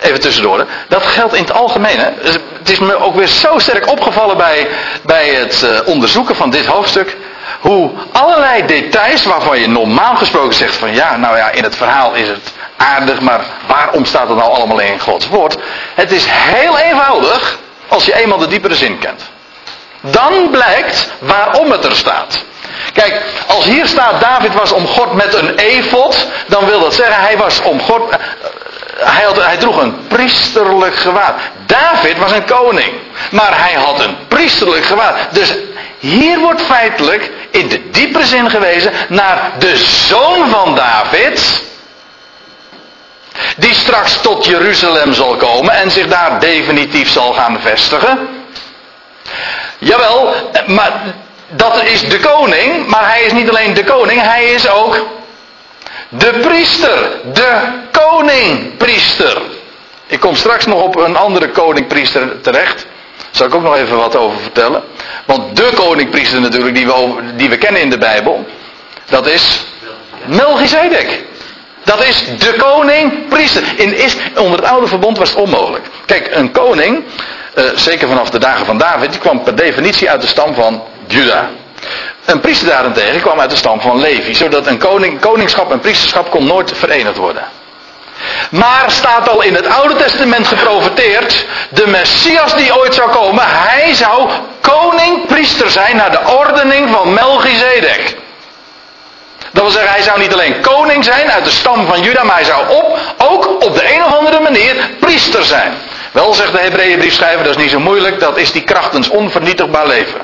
[0.00, 1.98] even tussendoor, dat geldt in het algemeen.
[1.98, 2.10] Hè.
[2.58, 4.68] Het is me ook weer zo sterk opgevallen bij,
[5.02, 7.16] bij het uh, onderzoeken van dit hoofdstuk.
[7.62, 12.14] Hoe allerlei details waarvan je normaal gesproken zegt van ja, nou ja, in het verhaal
[12.14, 15.56] is het aardig, maar waarom staat het nou allemaal in Gods woord?
[15.94, 19.22] Het is heel eenvoudig als je eenmaal de diepere zin kent.
[20.00, 22.44] Dan blijkt waarom het er staat.
[22.92, 27.36] Kijk, als hier staat David was omgord met een efot, dan wil dat zeggen hij
[27.36, 28.16] was omgord,
[28.96, 31.34] hij, had, hij droeg een priesterlijk gewaad.
[31.66, 32.92] David was een koning.
[33.30, 35.14] Maar hij had een priesterlijk gewaad.
[35.30, 35.54] Dus
[36.02, 41.62] hier wordt feitelijk in de diepere zin gewezen naar de zoon van David.
[43.56, 48.28] Die straks tot Jeruzalem zal komen en zich daar definitief zal gaan vestigen.
[49.78, 50.34] Jawel,
[50.66, 50.92] maar
[51.48, 52.86] dat is de koning.
[52.86, 55.06] Maar hij is niet alleen de koning, hij is ook
[56.08, 57.10] de priester.
[57.32, 57.60] De
[57.90, 59.42] koningpriester.
[60.06, 62.86] Ik kom straks nog op een andere koningpriester terecht.
[63.32, 64.82] Zal ik ook nog even wat over vertellen.
[65.24, 68.46] Want de koningpriester natuurlijk die we, die we kennen in de Bijbel.
[69.08, 69.64] Dat is
[70.26, 71.24] Melchizedek.
[71.84, 73.62] Dat is de koning, priester.
[73.76, 75.86] In, is, onder het oude verbond was het onmogelijk.
[76.06, 77.04] Kijk, een koning,
[77.54, 80.82] uh, zeker vanaf de dagen van David, die kwam per definitie uit de stam van
[81.06, 81.50] Juda.
[82.24, 86.30] Een priester daarentegen kwam uit de stam van Levi, zodat een koning, koningschap en priesterschap
[86.30, 87.42] kon nooit verenigd worden.
[88.52, 93.94] Maar staat al in het Oude Testament geprofeteerd, de Messias die ooit zou komen, hij
[93.94, 94.28] zou
[94.60, 98.16] koning-priester zijn naar de ordening van Melchizedek.
[99.52, 102.34] Dat wil zeggen, hij zou niet alleen koning zijn uit de stam van Juda, maar
[102.34, 105.72] hij zou op, ook op de een of andere manier priester zijn.
[106.10, 110.20] Wel zegt de Hebreeënbriefschrijver, dat is niet zo moeilijk, dat is die krachtens onvernietigbaar leven.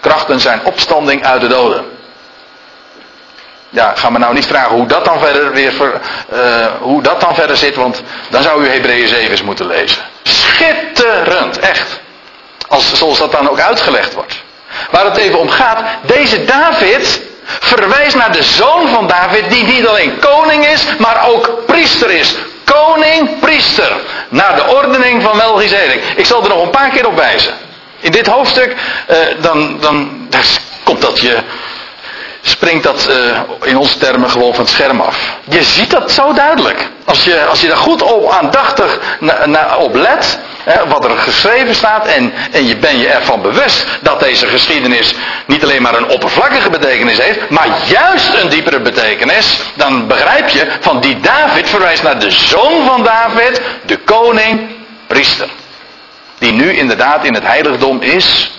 [0.00, 1.95] Krachten zijn opstanding uit de doden.
[3.68, 5.72] Ja, ga me nou niet vragen hoe dat dan verder weer
[6.32, 10.02] uh, hoe dat dan verder zit, want dan zou u Hebreeën 7 eens moeten lezen.
[10.22, 12.00] Schitterend, echt.
[12.68, 14.42] Als, zoals dat dan ook uitgelegd wordt.
[14.90, 19.86] Waar het even om gaat, deze David, verwijst naar de zoon van David, die niet
[19.86, 22.36] alleen koning is, maar ook priester is.
[22.64, 23.96] Koning, priester.
[24.28, 26.02] Naar de ordening van Melchizedek.
[26.16, 27.54] Ik zal er nog een paar keer op wijzen.
[28.00, 28.76] In dit hoofdstuk,
[29.40, 30.42] dan, dan, dan
[30.84, 31.38] komt dat je
[32.48, 35.18] springt dat uh, in onze termen gewoon van het scherm af.
[35.48, 36.88] Je ziet dat zo duidelijk.
[37.04, 41.18] Als je, als je daar goed op aandachtig na, na, op let, hè, wat er
[41.18, 45.14] geschreven staat, en, en je ben je ervan bewust dat deze geschiedenis
[45.46, 50.66] niet alleen maar een oppervlakkige betekenis heeft, maar juist een diepere betekenis, dan begrijp je
[50.80, 54.70] van die David verwijst naar de zoon van David, de koning,
[55.06, 55.48] priester.
[56.38, 58.50] Die nu inderdaad in het heiligdom is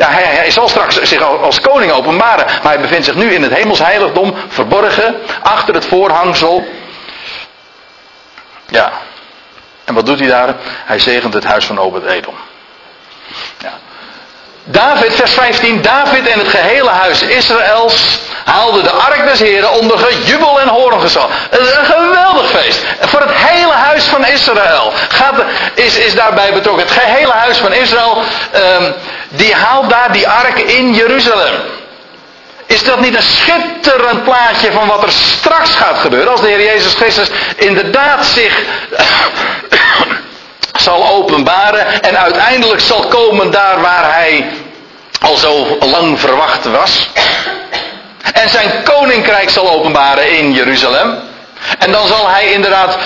[0.00, 2.46] ja, hij, hij, zal straks zich als koning openbaren.
[2.46, 6.68] Maar hij bevindt zich nu in het heiligdom verborgen, achter het voorhangsel.
[8.66, 8.92] Ja.
[9.84, 10.54] En wat doet hij daar?
[10.84, 12.34] Hij zegent het huis van Obed-Edom.
[13.58, 13.72] Ja.
[14.64, 19.98] David, vers 15, David en het gehele huis Israëls haalden de ark des Heren onder
[19.98, 20.68] gejubel en
[21.50, 22.84] is een geweldig feest.
[23.00, 25.34] Voor het hele huis van Israël gaat,
[25.74, 26.86] is, is daarbij betrokken.
[26.86, 28.22] Het gehele huis van Israël,
[28.54, 28.94] um,
[29.30, 31.54] die haalt daar die ark in Jeruzalem.
[32.66, 36.62] Is dat niet een schitterend plaatje van wat er straks gaat gebeuren als de Heer
[36.62, 38.58] Jezus Christus inderdaad zich
[40.84, 44.50] zal openbaren en uiteindelijk zal komen daar waar hij
[45.20, 47.08] al zo lang verwacht was.
[48.32, 51.18] En zijn koninkrijk zal openbaren in Jeruzalem.
[51.78, 52.98] En dan zal hij inderdaad,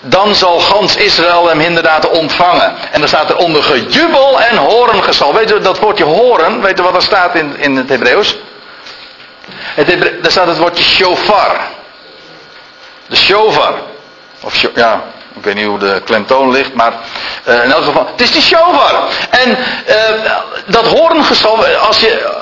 [0.00, 2.76] dan zal gans Israël hem inderdaad ontvangen.
[2.92, 5.34] En dan staat er onder gejubel en horengezal.
[5.34, 8.36] Weet u dat woordje horen, weet u wat er staat in, in het Hebreeuws?
[9.54, 11.60] Het daar staat het woordje shofar.
[13.06, 13.74] De shofar.
[14.42, 15.02] Of ja,
[15.36, 16.92] ik weet niet hoe de klemtoon ligt, maar
[17.48, 19.02] uh, in elk geval, het is die shofar.
[19.30, 19.58] En
[19.88, 20.32] uh,
[20.66, 22.32] dat hoorngeschal, als je,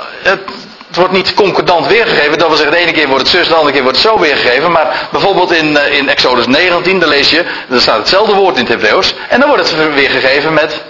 [0.98, 3.72] wordt niet concordant weergegeven, dat wil zeggen de ene keer wordt het zus, de andere
[3.72, 7.44] keer wordt het zo weergegeven, maar bijvoorbeeld in, uh, in Exodus 19, daar lees je,
[7.68, 10.82] daar staat hetzelfde woord in het Hebreeuws, en dan wordt het weergegeven met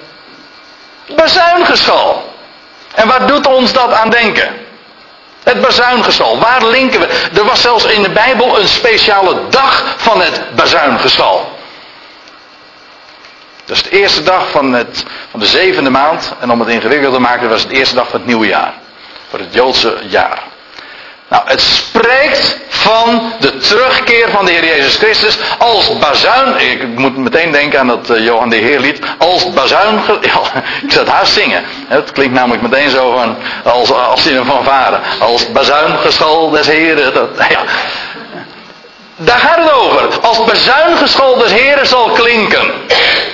[1.16, 2.36] bazuingeschal.
[2.94, 4.48] En waar doet ons dat aan denken?
[5.42, 6.38] Het bazuingestal.
[6.38, 7.06] Waar linken we?
[7.34, 11.56] Er was zelfs in de Bijbel een speciale dag van het bazuingestal.
[13.64, 16.32] Dat is de eerste dag van, het, van de zevende maand.
[16.40, 18.74] En om het ingewikkeld te maken, was het de eerste dag van het nieuwe jaar.
[19.30, 20.42] Voor het Joodse jaar.
[21.28, 26.70] Nou, het spreekt van de terugkeer van de Heer Jezus Christus als bazuin.
[26.70, 29.00] Ik moet meteen denken aan dat uh, Johan de Heer lied.
[29.18, 29.94] Als bazuin.
[30.82, 31.64] Ik zou het haast zingen.
[31.88, 33.36] Het klinkt namelijk meteen zo van.
[33.72, 34.98] Als, als in een fanfare.
[35.20, 37.14] Als bazuingeschal des Heren.
[37.14, 37.62] Dat, ja.
[39.20, 40.20] Daar gaat het over.
[40.20, 42.72] Als bazuingeschal des Heren zal klinken.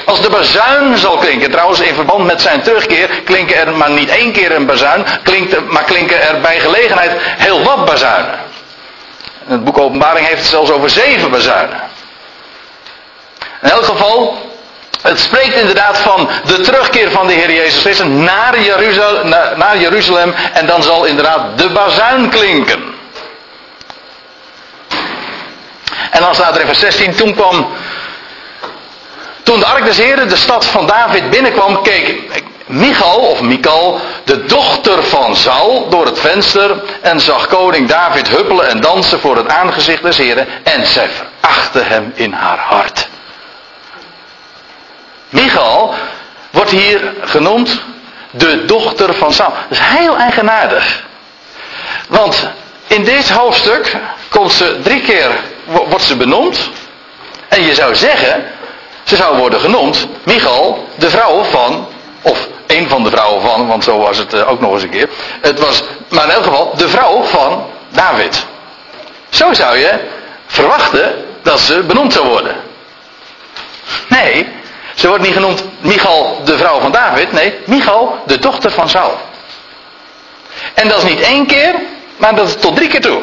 [0.05, 1.51] Als de bazuin zal klinken.
[1.51, 5.05] Trouwens, in verband met zijn terugkeer klinken er maar niet één keer een bazuin.
[5.23, 8.39] Klinkt, maar klinken er bij gelegenheid heel wat bazuinen.
[9.47, 11.81] Het boek Openbaring heeft het zelfs over zeven bazuinen.
[13.63, 14.39] In elk geval,
[15.03, 20.35] het spreekt inderdaad van de terugkeer van de Heer Jezus Christus naar Jeruzalem, naar Jeruzalem
[20.53, 22.94] en dan zal inderdaad de bazuin klinken.
[26.15, 27.69] En dan staat in vers 16, toen kwam,
[29.43, 32.21] toen de ark des Heren de stad van David binnenkwam, keek
[32.67, 38.69] Michal, of Michal, de dochter van Saul, door het venster en zag koning David huppelen
[38.69, 43.09] en dansen voor het aangezicht des Heren en zij verachtte hem in haar hart.
[45.29, 45.95] Michal
[46.51, 47.81] wordt hier genoemd
[48.31, 49.53] de dochter van Saul.
[49.69, 51.03] Dat is heel eigenaardig.
[52.09, 52.49] Want
[52.87, 53.97] in dit hoofdstuk
[54.29, 55.31] komt ze drie keer,
[55.65, 56.71] wordt ze benoemd.
[57.49, 58.45] En je zou zeggen,
[59.05, 61.89] ze zou worden genoemd Michal, de vrouw van,
[62.23, 64.91] of een van de vrouwen van, want zo was het eh, ook nog eens een
[64.91, 65.09] keer.
[65.41, 68.47] Het was, maar in elk geval, de vrouw van David.
[69.29, 69.99] Zo zou je
[70.47, 72.57] verwachten dat ze benoemd zou worden.
[74.09, 74.49] Nee,
[74.95, 77.33] ze wordt niet genoemd Michal, de vrouw van David.
[77.33, 79.19] Nee, Michal, de dochter van Saul.
[80.75, 81.75] En dat is niet één keer,
[82.17, 83.23] maar dat is tot drie keer toe.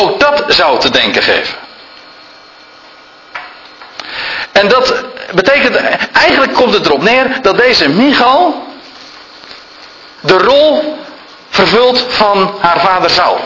[0.00, 1.54] Ook dat zou te denken geven.
[4.52, 4.94] En dat
[5.34, 5.76] betekent,
[6.12, 8.64] eigenlijk komt het erop neer dat deze Michal
[10.20, 10.98] de rol
[11.50, 13.40] vervult van haar vader Saul.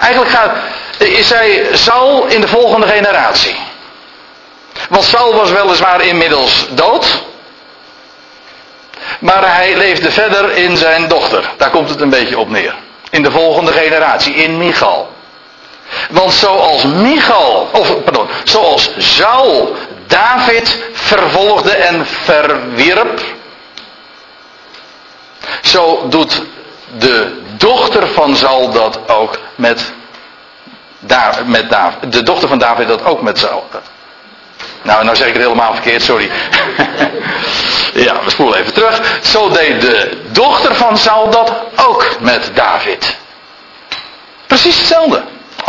[0.00, 0.56] Eigenlijk gaat,
[0.98, 3.56] is zij Saul in de volgende generatie.
[4.88, 7.22] Want Saul was weliswaar inmiddels dood.
[9.18, 11.50] Maar hij leefde verder in zijn dochter.
[11.56, 12.74] Daar komt het een beetje op neer.
[13.10, 15.15] In de volgende generatie, in Michal.
[16.10, 23.20] Want zoals Michal, of pardon, zoals Saul David vervolgde en verwierp,
[25.62, 26.42] zo doet
[26.98, 29.92] de dochter van Saul dat ook met,
[31.44, 32.12] met David.
[32.12, 33.64] De dochter van David dat ook met Saul.
[34.82, 36.30] Nou, nou zeg ik het helemaal verkeerd, sorry.
[38.06, 39.18] ja, we spoelen even terug.
[39.22, 43.16] Zo deed de dochter van Saul dat ook met David.
[44.46, 45.22] Precies hetzelfde.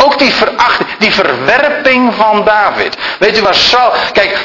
[0.04, 2.96] Ook die verachting, die verwerping van David.
[3.18, 3.92] Weet u waar Saul.
[4.12, 4.38] Kijk,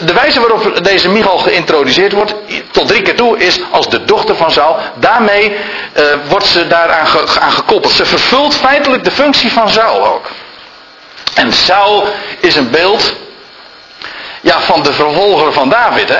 [0.00, 2.34] de wijze waarop deze Michal geïntroduceerd wordt,
[2.70, 4.76] tot drie keer toe, is als de dochter van Saul.
[4.94, 5.56] Daarmee
[5.96, 7.06] uh, wordt ze daaraan
[7.40, 7.92] aan gekoppeld.
[7.92, 10.30] Ze vervult feitelijk de functie van Saul ook.
[11.34, 12.06] En Saul
[12.40, 13.14] is een beeld
[14.40, 16.18] ja, van de vervolger van David, hè?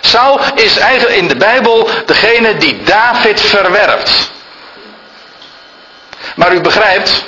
[0.00, 4.30] Saul is eigenlijk in de Bijbel degene die David verwerpt.
[6.34, 7.24] Maar u begrijpt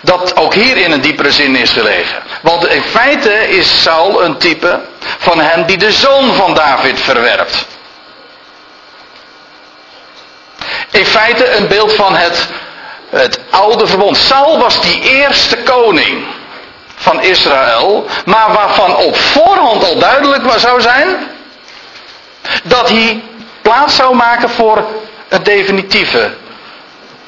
[0.00, 2.22] dat ook hierin een diepere zin is gelegen.
[2.42, 4.80] Want in feite is Saul een type
[5.18, 7.66] van hem die de zoon van David verwerpt.
[10.90, 12.48] In feite een beeld van het,
[13.10, 14.16] het oude verbond.
[14.16, 16.24] Saul was die eerste koning
[16.96, 21.30] van Israël, maar waarvan op voorhand al duidelijk zou zijn
[22.62, 23.22] dat hij
[23.62, 24.84] plaats zou maken voor
[25.28, 26.30] een definitieve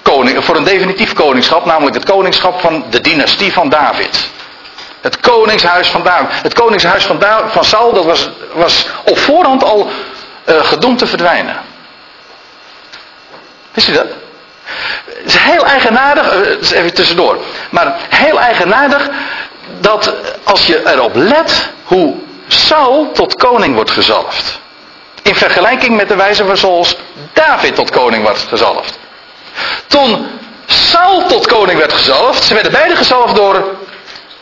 [0.02, 4.28] koning, voor een definitief koningschap, namelijk het koningschap van de dynastie van David.
[5.00, 6.42] Het koningshuis van David.
[6.42, 9.90] Het koningshuis van, van Saul, dat was, was op voorhand al
[10.46, 11.56] uh, gedoemd te verdwijnen.
[13.72, 14.06] Wist u dat?
[15.04, 17.38] Het is heel eigenaardig, uh, even tussendoor,
[17.70, 19.10] maar heel eigenaardig
[19.80, 22.14] dat als je erop let hoe
[22.48, 24.58] Saul tot koning wordt gezalfd.
[25.22, 26.86] In vergelijking met de wijze waarop
[27.32, 28.99] David tot koning wordt gezalfd.
[29.86, 30.26] Toen
[30.66, 33.64] Saul tot koning werd gezalfd, ze werden beide gezalfd door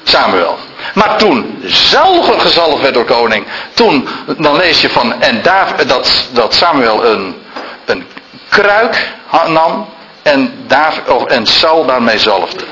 [0.02, 0.58] Samuel.
[0.94, 6.28] Maar toen Saul gezalfd werd door koning, toen, dan lees je van, en David, dat,
[6.32, 7.42] dat Samuel een,
[7.84, 8.06] een
[8.48, 9.08] kruik
[9.46, 9.88] nam
[10.22, 12.64] en, David, of, en Saul daarmee zalfde.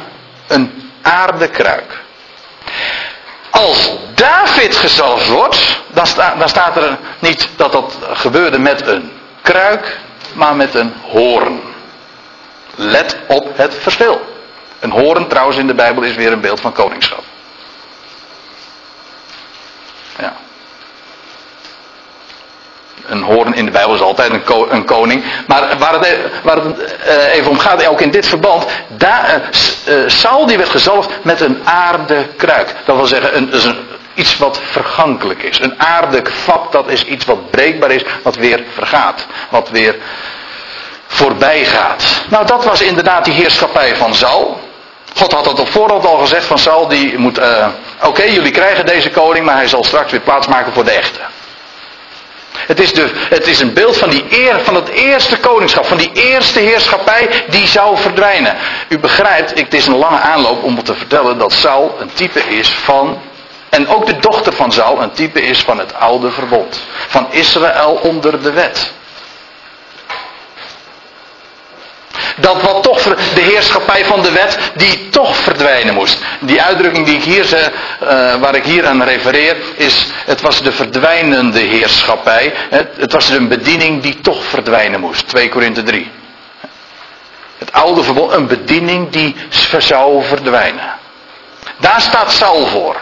[0.47, 2.05] Een aardekruik.
[3.51, 6.07] Als David gezalfd wordt, dan,
[6.39, 9.99] dan staat er niet dat dat gebeurde met een kruik,
[10.33, 11.61] maar met een hoorn.
[12.77, 14.21] Let op het verschil.
[14.81, 17.23] Een hoorn trouwens in de Bijbel is weer een beeld van koningschap.
[20.19, 20.37] Ja.
[23.07, 25.25] Een hoorn in de Bijbel is altijd een, een koning.
[25.47, 28.67] Maar waar het, waar het uh, even om gaat, ook in dit verband.
[28.89, 29.51] Daar,
[29.89, 32.75] uh, Saul die werd gezalfd met een aardekruik.
[32.85, 33.77] Dat wil zeggen, een,
[34.15, 35.61] iets wat vergankelijk is.
[35.61, 39.27] Een aardekvap, dat is iets wat breekbaar is, wat weer vergaat.
[39.49, 39.97] Wat weer
[41.07, 42.05] voorbij gaat.
[42.29, 44.61] Nou, dat was inderdaad die heerschappij van Saul.
[45.17, 47.67] God had dat op voorhand al gezegd van Saul, die moet, uh,
[48.03, 51.21] oké, jullie krijgen deze koning, maar hij zal straks weer plaatsmaken voor de echte.
[52.67, 55.97] Het is, de, het is een beeld van, die eer, van het eerste koningschap, van
[55.97, 58.57] die eerste heerschappij die zou verdwijnen.
[58.89, 62.69] U begrijpt, het is een lange aanloop om te vertellen dat Saul een type is
[62.71, 63.19] van,
[63.69, 66.81] en ook de dochter van Saul een type is van het oude verbond.
[67.09, 68.93] Van Israël onder de wet.
[72.37, 73.03] Dat wat toch
[73.35, 76.19] de heerschappij van de wet, die toch verdwijnen moest.
[76.41, 77.71] Die uitdrukking die ik hier zeg,
[78.03, 82.53] uh, waar ik hier aan refereer, is het was de verdwijnende heerschappij.
[82.71, 85.29] Het, het was een bediening die toch verdwijnen moest.
[85.29, 86.11] 2 Korinthe 3.
[87.59, 89.37] Het oude verbond, een bediening die
[89.79, 90.95] zou verdwijnen.
[91.77, 92.97] Daar staat Saul voor.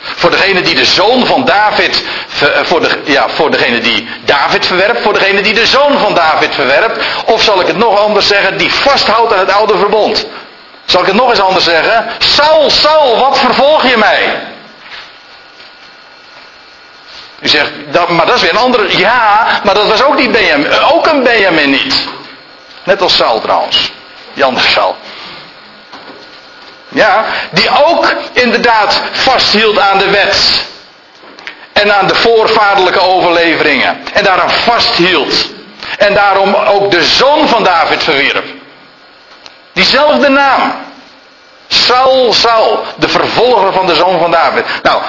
[0.00, 2.04] Voor degene die de zoon van David,
[2.40, 6.14] eh, voor, de, ja, voor degene die David verwerpt, voor degene die de zoon van
[6.14, 7.04] David verwerpt.
[7.24, 10.26] Of zal ik het nog anders zeggen, die vasthoudt aan het oude verbond.
[10.84, 12.06] Zal ik het nog eens anders zeggen?
[12.18, 14.46] Saul, Saul, wat vervolg je mij?
[17.40, 18.98] U zegt, dat, maar dat is weer een andere.
[18.98, 22.08] Ja, maar dat was ook, die Benjamin, ook een Benjamin niet.
[22.84, 23.92] Net als Saul trouwens.
[24.34, 24.96] Die andere Saul.
[26.98, 30.66] Ja, die ook inderdaad vasthield aan de wet.
[31.72, 34.00] En aan de voorvaderlijke overleveringen.
[34.12, 35.34] En daaraan vasthield.
[35.98, 38.44] En daarom ook de zoon van David verwierp.
[39.72, 40.72] Diezelfde naam.
[41.68, 44.64] Saul, Saul, de vervolger van de zoon van David.
[44.82, 45.02] Nou,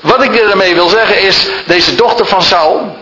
[0.00, 2.96] wat ik ermee wil zeggen is, deze dochter van Saul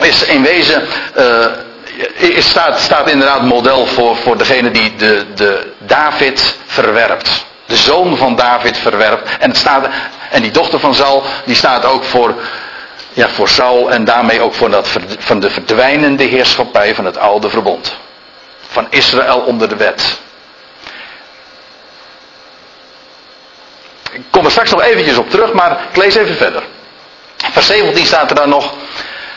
[0.00, 6.56] is in wezen, uh, staat, staat inderdaad model voor, voor degene die de, de David
[6.66, 9.30] verwerpt de zoon van David verwerpt.
[9.38, 9.88] En, het staat,
[10.30, 12.34] en die dochter van Saul, die staat ook voor,
[13.12, 14.88] ja, voor Saul en daarmee ook voor dat,
[15.18, 17.96] van de verdwijnende heerschappij van het oude verbond.
[18.68, 20.20] Van Israël onder de wet.
[24.12, 26.62] Ik kom er straks nog eventjes op terug, maar ik lees even verder.
[27.36, 28.72] Vers 17 staat er dan nog.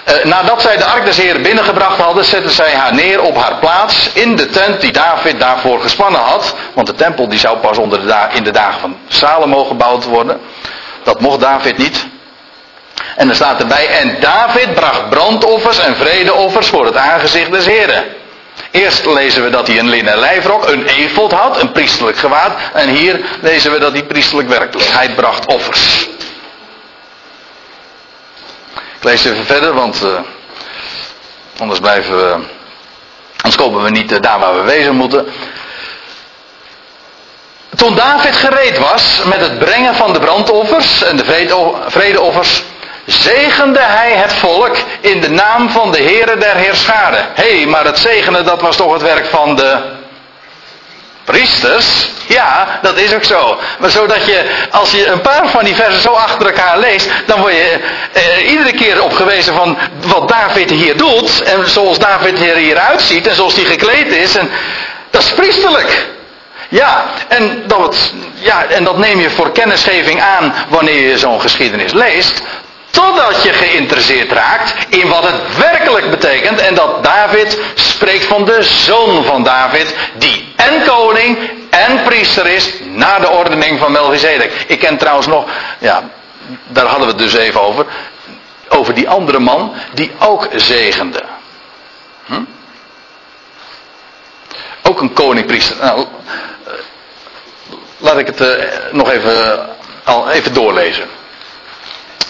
[0.10, 3.56] Uh, nadat zij de ark des Heer binnengebracht hadden, zetten zij haar neer op haar
[3.56, 6.56] plaats in de tent die David daarvoor gespannen had.
[6.74, 7.78] Want de tempel die zou pas
[8.34, 10.40] in de dagen van Salomo gebouwd worden.
[11.04, 12.08] Dat mocht David niet.
[13.16, 18.04] En er staat erbij, en David bracht brandoffers en vredeoffers voor het aangezicht des Heren.
[18.72, 22.52] Eerst lezen we dat hij een linnen lijfrok, een efot had, een priestelijk gewaad.
[22.74, 24.74] En hier lezen we dat hij priestelijk werk.
[24.82, 26.09] Hij bracht offers.
[29.00, 30.20] Ik lees even verder, want uh,
[31.60, 32.32] anders blijven we.
[33.36, 35.28] Anders komen we niet uh, daar waar we wezen moeten.
[37.76, 41.26] Toen David gereed was met het brengen van de brandoffers en de
[41.88, 42.64] vredeoffers,
[43.06, 47.28] zegende hij het volk in de naam van de Heere der Heerscharen.
[47.34, 49.98] Hé, hey, maar het zegenen dat was toch het werk van de
[51.32, 52.10] priesters.
[52.28, 53.60] Ja, dat is ook zo.
[53.80, 57.40] Maar zodat je, als je een paar van die versen zo achter elkaar leest, dan
[57.40, 57.80] word je
[58.14, 61.42] eh, iedere keer op gewezen van wat David hier doet.
[61.44, 64.36] En zoals David er hier uitziet en zoals hij gekleed is.
[64.36, 64.50] En
[65.10, 66.08] dat is priesterlijk.
[66.70, 71.92] Ja, en dat, ja, en dat neem je voor kennisgeving aan wanneer je zo'n geschiedenis
[71.92, 72.42] leest.
[72.90, 76.60] Totdat je geïnteresseerd raakt in wat het werkelijk betekent.
[76.60, 79.96] En dat David spreekt van de zoon van David.
[80.14, 81.38] Die en koning
[81.70, 82.74] en priester is.
[82.84, 84.52] Na de ordening van Melchizedek.
[84.68, 85.46] Ik ken trouwens nog.
[85.80, 86.04] Ja,
[86.68, 87.86] daar hadden we het dus even over.
[88.70, 91.24] Over die andere man die ook zegende.
[92.26, 92.44] Hm?
[94.84, 95.76] Ook een koningpriester.
[95.82, 96.06] Nou,
[96.64, 96.74] eh,
[97.98, 98.48] laat ik het uh,
[98.92, 99.68] nog even,
[100.04, 101.19] al even doorlezen.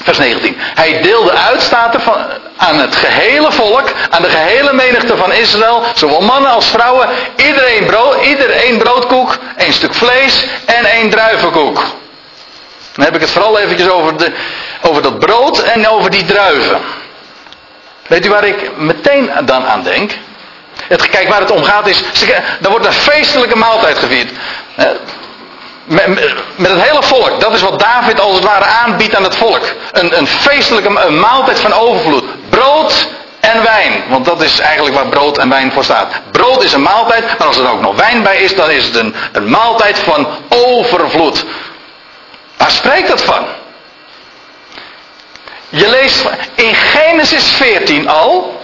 [0.04, 0.56] Vers 19.
[0.60, 2.16] Hij deelde uit, staat er, van,
[2.58, 7.86] aan het gehele volk, aan de gehele menigte van Israël, zowel mannen als vrouwen, iedereen
[7.86, 11.84] brood, ieder één broodkoek, één stuk vlees en één druivenkoek.
[12.96, 14.32] Dan heb ik het vooral eventjes over, de,
[14.82, 16.80] over dat brood en over die druiven.
[18.08, 20.12] Weet u waar ik meteen dan aan denk?
[20.88, 22.04] Het, kijk, waar het om gaat is,
[22.62, 24.30] er wordt een feestelijke maaltijd gevierd.
[25.90, 26.08] Met,
[26.56, 27.40] met, het hele volk.
[27.40, 29.64] Dat is wat David als het ware aanbiedt aan het volk.
[29.92, 32.24] Een, een feestelijke een maaltijd van overvloed.
[32.50, 33.08] Brood
[33.40, 34.04] en wijn.
[34.08, 36.14] Want dat is eigenlijk waar brood en wijn voor staat.
[36.32, 38.96] Brood is een maaltijd, maar als er ook nog wijn bij is, dan is het
[38.96, 41.46] een, een maaltijd van overvloed.
[42.58, 43.46] Waar spreekt dat van?
[45.70, 48.62] Je leest in Genesis 14 al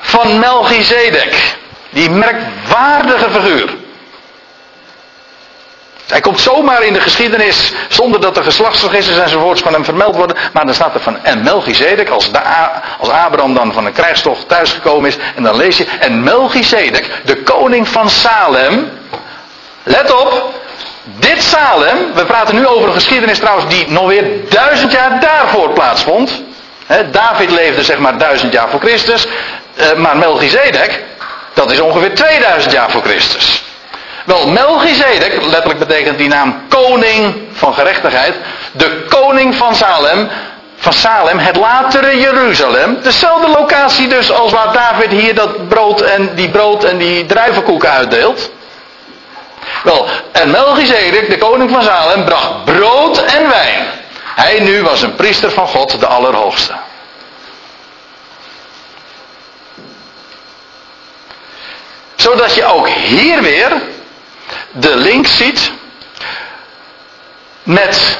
[0.00, 1.56] van Melchizedek.
[1.90, 3.83] Die merkwaardige figuur.
[6.08, 10.36] Hij komt zomaar in de geschiedenis zonder dat er geslachtsregisters enzovoorts van hem vermeld worden.
[10.52, 12.30] Maar dan staat er van en Melchizedek, als,
[12.98, 15.16] Abraham dan van een krijgstocht thuisgekomen is.
[15.34, 18.90] En dan lees je, en Melchizedek, de koning van Salem.
[19.82, 20.54] Let op,
[21.04, 25.70] dit Salem, we praten nu over een geschiedenis trouwens die nog weer duizend jaar daarvoor
[25.70, 26.42] plaatsvond.
[27.10, 29.26] David leefde zeg maar duizend jaar voor Christus.
[29.76, 31.02] Uh, maar Melchizedek,
[31.54, 33.63] dat is ongeveer 2000 jaar voor Christus.
[34.24, 38.34] Wel, Melchizedek, letterlijk betekent die naam koning van gerechtigheid.
[38.72, 40.28] De koning van Salem
[40.84, 42.98] van Salem, het latere Jeruzalem.
[43.02, 47.90] Dezelfde locatie dus als waar David hier dat brood en die brood en die druivenkoeken
[47.90, 48.50] uitdeelt.
[49.82, 53.86] Wel, en Melchizedek, de koning van Salem, bracht brood en wijn.
[54.34, 56.72] Hij nu was een priester van God, de Allerhoogste.
[62.16, 63.82] Zodat je ook hier weer
[64.74, 65.72] de link ziet
[67.62, 68.18] met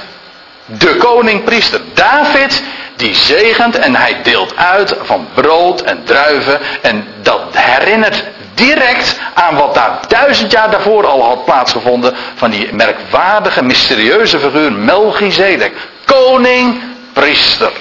[0.64, 1.80] de koning-priester.
[1.94, 2.62] David
[2.96, 6.60] die zegent en hij deelt uit van brood en druiven.
[6.82, 8.24] En dat herinnert
[8.54, 12.16] direct aan wat daar duizend jaar daarvoor al had plaatsgevonden.
[12.34, 15.76] Van die merkwaardige, mysterieuze figuur Melchizedek.
[16.04, 17.72] Koning-priester.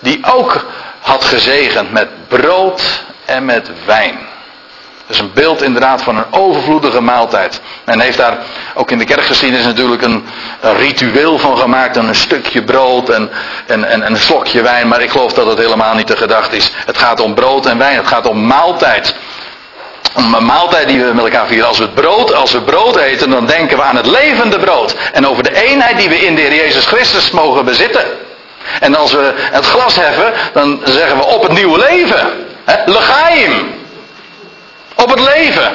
[0.00, 0.66] Die ook
[1.00, 4.27] had gezegend met brood en met wijn.
[5.08, 7.60] Dat is een beeld inderdaad van een overvloedige maaltijd.
[7.84, 8.38] Men heeft daar
[8.74, 10.26] ook in de kerkgeschiedenis natuurlijk een,
[10.60, 11.96] ritueel van gemaakt.
[11.96, 13.30] een stukje brood en,
[13.66, 14.88] en, en, een slokje wijn.
[14.88, 16.72] Maar ik geloof dat het helemaal niet de gedachte is.
[16.86, 17.96] Het gaat om brood en wijn.
[17.96, 19.14] Het gaat om maaltijd.
[20.14, 21.68] Om een maaltijd die we met elkaar vieren.
[21.68, 24.96] Als we, brood, als we brood eten, dan denken we aan het levende brood.
[25.12, 28.04] En over de eenheid die we in de Heer Jezus Christus mogen bezitten.
[28.80, 32.28] En als we het glas heffen, dan zeggen we op het nieuwe leven.
[32.86, 33.77] Legaim
[35.02, 35.72] op het leven.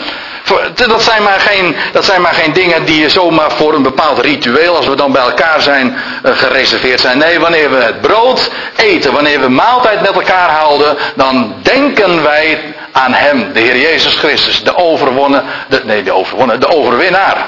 [0.76, 4.76] Dat zijn, maar geen, dat zijn maar geen dingen die zomaar voor een bepaald ritueel,
[4.76, 7.18] als we dan bij elkaar zijn, eh, gereserveerd zijn.
[7.18, 12.74] Nee, wanneer we het brood eten, wanneer we maaltijd met elkaar houden, dan denken wij
[12.92, 15.44] aan Hem, de Heer Jezus Christus, de overwonnen,
[15.84, 17.48] nee, de overwonnen, de overwinnaar.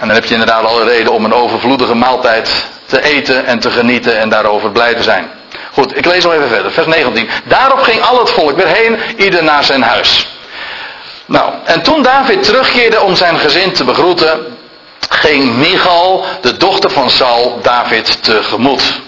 [0.00, 3.70] En dan heb je inderdaad alle reden om een overvloedige maaltijd te eten en te
[3.70, 5.30] genieten en daarover blij te zijn.
[5.72, 6.72] Goed, ik lees nog even verder.
[6.72, 7.28] Vers 19.
[7.44, 10.26] Daarop ging al het volk weer heen, ieder naar zijn huis.
[11.26, 14.58] Nou, en toen David terugkeerde om zijn gezin te begroeten,
[15.08, 19.00] ging Michal, de dochter van Saul, David tegemoet.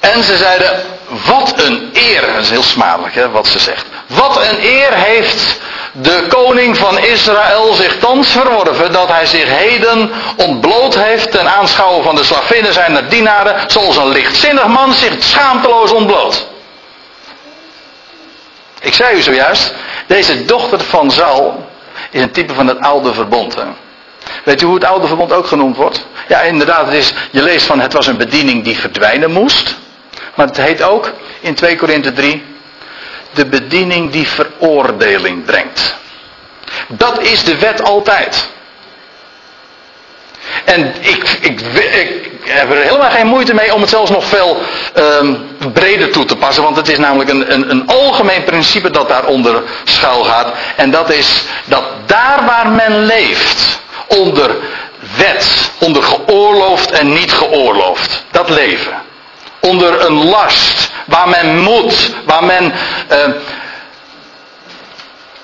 [0.00, 0.82] En ze zeiden,
[1.26, 3.86] wat een eer, dat is heel smadelijk hè, wat ze zegt.
[4.06, 5.60] Wat een eer heeft
[6.00, 12.04] de koning van Israël zich thans verworven dat hij zich heden ontbloot heeft ten aanschouwen
[12.04, 16.46] van de slavinnen zijn dienaren, zoals een lichtzinnig man zich schaamteloos ontbloot.
[18.80, 19.74] Ik zei u zojuist,
[20.06, 21.66] deze dochter van Zal
[22.10, 23.54] is een type van het oude verbond.
[23.54, 23.64] Hè?
[24.44, 26.06] Weet u hoe het oude verbond ook genoemd wordt?
[26.28, 29.76] Ja, inderdaad, het is, je leest van het was een bediening die verdwijnen moest.
[30.34, 32.44] Maar het heet ook in 2 Korinthe 3
[33.38, 35.96] de bediening die veroordeling brengt.
[36.88, 38.48] Dat is de wet altijd.
[40.64, 44.60] En ik, ik, ik, heb er helemaal geen moeite mee om het zelfs nog veel
[44.96, 46.62] um, breder toe te passen.
[46.62, 50.52] Want het is namelijk een, een, een algemeen principe dat daaronder schuil gaat.
[50.76, 54.56] En dat is dat daar waar men leeft, onder
[55.16, 59.06] wet, onder geoorloofd en niet geoorloofd, dat leven
[59.60, 62.72] onder een last, waar men moet, waar men
[63.12, 63.18] uh,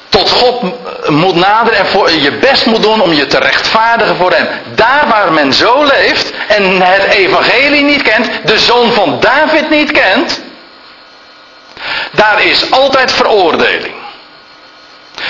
[0.09, 0.63] tot God
[1.09, 4.49] moet naderen en voor, je best moet doen om je te rechtvaardigen voor Hem.
[4.75, 9.91] Daar waar men zo leeft en het evangelie niet kent, de zoon van David niet
[9.91, 10.43] kent,
[12.11, 13.95] daar is altijd veroordeling.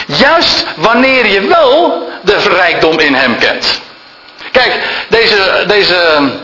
[0.06, 3.80] Juist wanneer je wel de rijkdom in Hem kent.
[4.52, 4.78] Kijk,
[5.08, 6.30] deze, deze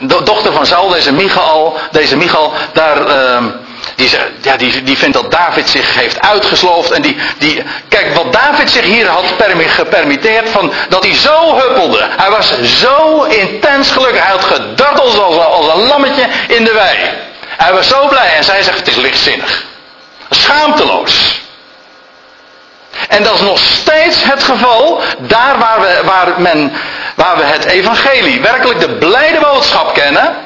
[0.00, 1.12] dochter van Saul, deze
[1.90, 3.44] deze Michael, daar, uh,
[3.94, 4.10] die,
[4.42, 6.90] ja, die, die vindt dat David zich heeft uitgesloofd.
[6.90, 9.24] En die, die, kijk, wat David zich hier had
[9.66, 12.06] gepermitteerd, van, dat hij zo huppelde.
[12.16, 14.22] Hij was zo intens gelukkig.
[14.22, 16.98] Hij had gedarteld als, als een lammetje in de wei.
[17.56, 19.64] Hij was zo blij en zij zegt, het is lichtzinnig.
[20.30, 21.40] Schaamteloos.
[23.10, 26.72] En dat is nog steeds het geval daar waar, we, waar, men,
[27.14, 30.36] waar we het evangelie, werkelijk de blijde boodschap kennen.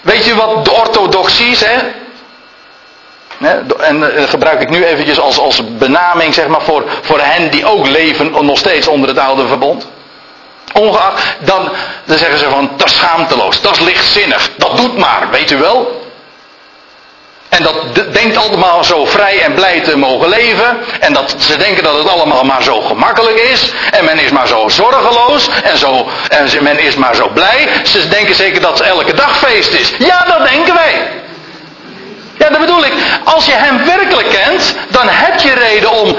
[0.00, 1.78] Weet je wat de orthodoxie is, hè?
[3.78, 7.66] En eh, gebruik ik nu eventjes als, als benaming zeg maar, voor, voor hen die
[7.66, 9.86] ook leven nog steeds onder het oude verbond.
[10.72, 11.72] Ongeacht, dan,
[12.04, 15.56] dan zeggen ze van, dat is schaamteloos, dat is lichtzinnig, dat doet maar, weet u
[15.56, 16.01] wel.
[17.52, 17.74] En dat
[18.12, 20.78] denkt allemaal zo vrij en blij te mogen leven.
[21.00, 23.72] En dat ze denken dat het allemaal maar zo gemakkelijk is.
[23.90, 25.48] En men is maar zo zorgeloos.
[25.62, 27.68] En, zo, en men is maar zo blij.
[27.82, 29.92] Ze denken zeker dat het elke dag feest is.
[29.98, 31.10] Ja, dat denken wij.
[32.38, 32.92] Ja, dat bedoel ik.
[33.24, 36.16] Als je hem werkelijk kent, dan heb je reden om,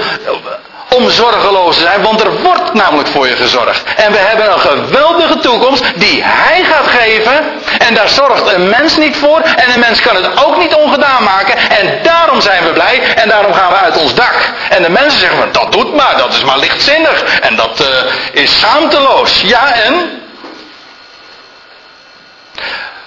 [0.88, 2.02] om zorgeloos te zijn.
[2.02, 3.82] Want er wordt namelijk voor je gezorgd.
[3.96, 7.44] En we hebben een geweldige toekomst die hij gaat geven.
[7.78, 9.40] En daar zorgt een mens niet voor.
[9.40, 11.56] En een mens kan het ook niet ongedaan maken.
[11.58, 13.14] En daarom zijn we blij.
[13.14, 14.52] En daarom gaan we uit ons dak.
[14.70, 16.16] En de mensen zeggen van dat doet maar.
[16.16, 17.24] Dat is maar lichtzinnig.
[17.40, 19.40] En dat uh, is schaamteloos.
[19.40, 20.22] Ja en?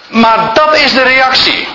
[0.08, 1.68] Maar dat is de reactie.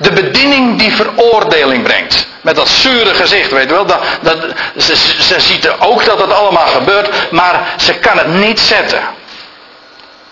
[0.00, 2.26] De bediening die veroordeling brengt.
[2.40, 3.86] Met dat zure gezicht, weet je wel.
[3.86, 4.38] Dat, dat,
[4.76, 9.00] ze, ziet ook dat het allemaal gebeurt, maar ze kan het niet zetten.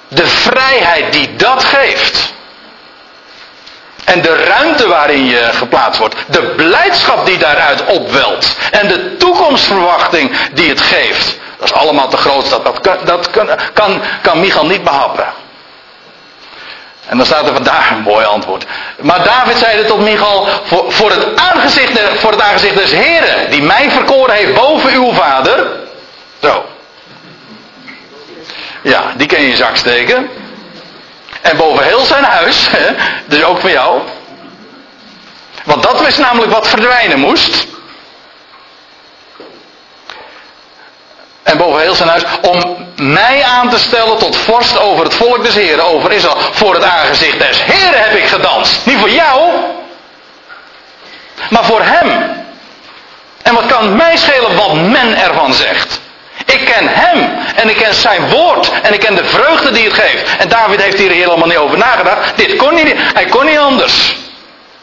[0.08, 2.32] De vrijheid die dat geeft.
[4.04, 6.14] En de ruimte waarin je geplaatst wordt.
[6.26, 8.56] De blijdschap die daaruit opwelt.
[8.70, 11.38] En de toekomstverwachting die het geeft.
[11.58, 12.50] Dat is allemaal te groot.
[12.50, 12.96] Dat, dat, kan,
[13.30, 15.26] kan, kan, kan Michal niet behappen.
[17.08, 18.66] En dan staat er vandaag een mooi antwoord.
[19.00, 23.62] Maar David zeide tot Michal, voor, voor, het aangezicht, voor het aangezicht des Heren, die
[23.62, 25.66] mij verkoren heeft boven uw vader.
[26.42, 26.64] Zo.
[28.82, 30.28] Ja, die kan je in je zak steken.
[31.40, 32.68] En boven heel zijn huis,
[33.26, 34.00] dus ook voor jou.
[35.64, 37.66] Want dat was namelijk wat verdwijnen moest.
[41.48, 45.44] En boven heel zijn huis, om mij aan te stellen tot vorst over het volk
[45.44, 46.36] des Heren, over Israël.
[46.50, 48.86] Voor het aangezicht des Heren heb ik gedanst.
[48.86, 49.50] Niet voor jou,
[51.50, 52.36] maar voor hem.
[53.42, 56.00] En wat kan mij schelen wat men ervan zegt?
[56.44, 59.94] Ik ken hem en ik ken zijn woord en ik ken de vreugde die het
[59.94, 60.36] geeft.
[60.38, 62.36] En David heeft hier helemaal niet over nagedacht.
[62.36, 64.16] Dit kon niet, hij kon niet anders.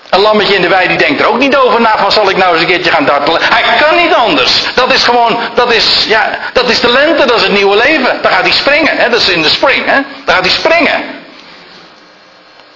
[0.10, 2.38] Een lammetje in de wei die denkt er ook niet over na van zal ik
[2.38, 3.41] nou eens een keertje gaan dartelen.
[3.43, 4.64] Hij kan niet anders.
[4.76, 8.20] Dat is gewoon, dat is, ja, dat is de lente, dat is het nieuwe leven.
[8.22, 9.10] Daar gaat hij springen, hè?
[9.10, 9.99] dat is in de spring, hè?
[10.26, 11.03] daar gaat hij springen.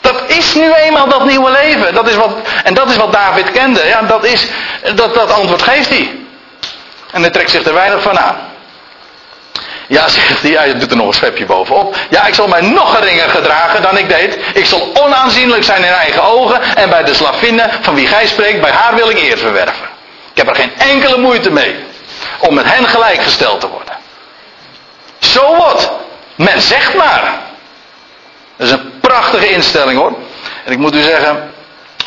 [0.01, 1.93] Dat is nu eenmaal dat nieuwe leven.
[1.93, 2.31] Dat is wat,
[2.63, 3.85] en dat is wat David kende.
[3.85, 4.47] Ja, dat, is,
[4.95, 6.17] dat, dat antwoord geeft hij.
[7.11, 8.48] En hij trekt zich er weinig van aan.
[9.89, 11.95] Ja, zegt hij, je doet er nog een schepje bovenop.
[12.09, 14.37] Ja, ik zal mij nog geringer gedragen dan ik deed.
[14.53, 16.61] Ik zal onaanzienlijk zijn in eigen ogen.
[16.75, 19.87] En bij de slavinnen van wie gij spreekt, bij haar wil ik eer verwerven.
[20.31, 21.75] Ik heb er geen enkele moeite mee
[22.39, 23.93] om met hen gelijkgesteld te worden.
[25.19, 25.91] Zo wat.
[26.35, 27.39] Men zegt maar.
[28.55, 30.13] Dat is een prachtige instelling hoor.
[30.65, 31.51] En ik moet u zeggen,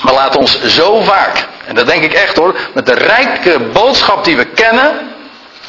[0.03, 4.25] we laten ons zo vaak, en dat denk ik echt hoor, met de rijke boodschap
[4.25, 5.12] die we kennen,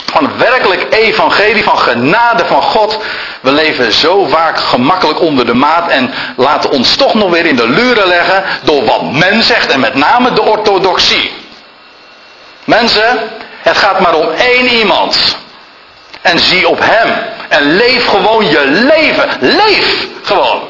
[0.05, 2.97] van werkelijk evangelie, van genade van God.
[3.41, 7.55] We leven zo vaak gemakkelijk onder de maat en laten ons toch nog weer in
[7.55, 11.31] de luren leggen door wat men zegt en met name de orthodoxie.
[12.63, 13.19] Mensen,
[13.61, 15.37] het gaat maar om één iemand.
[16.21, 17.13] En zie op hem.
[17.47, 19.29] En leef gewoon je leven.
[19.39, 20.61] Leef gewoon.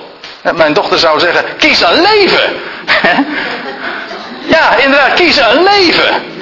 [0.51, 2.53] Mijn dochter zou zeggen, kies een leven.
[4.55, 6.32] ja, inderdaad, kies een leven.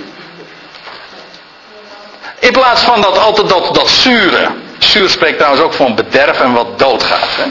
[2.41, 4.47] In plaats van dat altijd dat, dat zure.
[4.77, 7.27] Zuur spreekt trouwens ook van bederf en wat doodgaat.
[7.35, 7.43] Hè?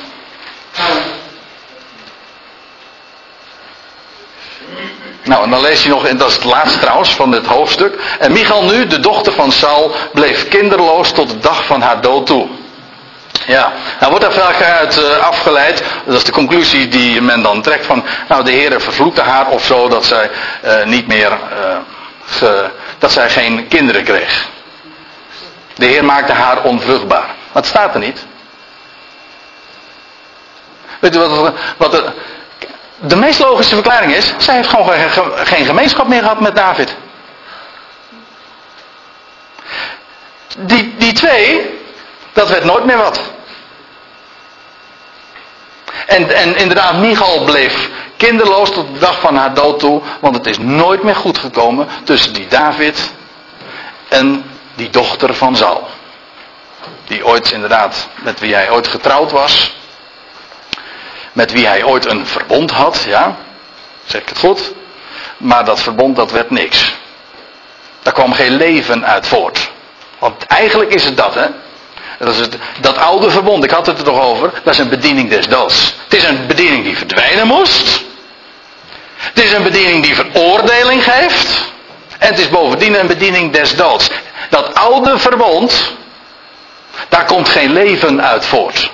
[5.23, 7.99] Nou, en dan lees je nog, en dat is het laatste trouwens van dit hoofdstuk.
[8.19, 12.27] En Michal nu, de dochter van Saul, bleef kinderloos tot de dag van haar dood
[12.27, 12.47] toe.
[13.47, 17.63] Ja, nou wordt daar vaak uit uh, afgeleid, dat is de conclusie die men dan
[17.63, 20.31] trekt van, nou de Heer vervloekte haar of zo, dat zij
[20.65, 21.39] uh, niet meer,
[22.99, 24.49] dat zij geen kinderen kreeg.
[25.81, 27.35] De Heer maakte haar onvruchtbaar.
[27.53, 28.27] Wat staat er niet?
[30.99, 32.13] Weet u wat, wat de,
[32.99, 34.35] de meest logische verklaring is?
[34.39, 34.91] Zij heeft gewoon
[35.47, 36.97] geen gemeenschap meer gehad met David.
[40.59, 41.79] Die, die twee,
[42.33, 43.21] dat werd nooit meer wat.
[46.07, 50.47] En, en inderdaad, Michal bleef kinderloos tot de dag van haar dood toe, want het
[50.47, 53.13] is nooit meer goed gekomen tussen die David
[54.09, 54.45] en
[54.81, 55.89] die dochter van Saul.
[57.07, 59.75] Die ooit inderdaad, met wie hij ooit getrouwd was.
[61.33, 63.37] Met wie hij ooit een verbond had, ja.
[64.05, 64.73] Zeg ik het goed?
[65.37, 66.95] Maar dat verbond, dat werd niks.
[68.03, 69.71] Daar kwam geen leven uit voort.
[70.19, 71.47] Want eigenlijk is het dat, hè.
[72.19, 72.49] Dat, is
[72.81, 75.95] dat oude verbond, ik had het er toch over, dat is een bediening des doods.
[76.05, 78.03] Het is een bediening die verdwijnen moest.
[79.17, 81.73] Het is een bediening die veroordeling geeft.
[82.21, 84.11] En het is bovendien een bediening des doods.
[84.51, 85.93] Dat oude verbond,
[87.09, 88.91] daar komt geen leven uit voort.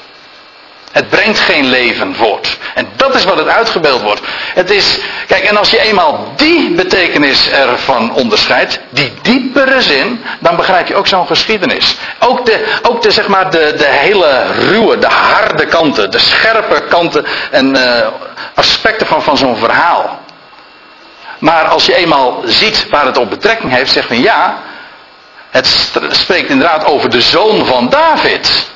[0.93, 2.57] Het brengt geen leven voort.
[2.75, 4.21] En dat is wat het uitgebeeld wordt.
[4.55, 10.57] Het is, kijk, en als je eenmaal die betekenis ervan onderscheidt, die diepere zin, dan
[10.57, 11.97] begrijp je ook zo'n geschiedenis.
[12.19, 16.83] Ook de, ook de, zeg maar, de, de hele ruwe, de harde kanten, de scherpe
[16.89, 18.07] kanten en uh,
[18.55, 20.25] aspecten van, van zo'n verhaal.
[21.39, 24.59] Maar als je eenmaal ziet waar het op betrekking heeft, zegt men ja,
[25.51, 28.67] het spreekt inderdaad over de zoon van David.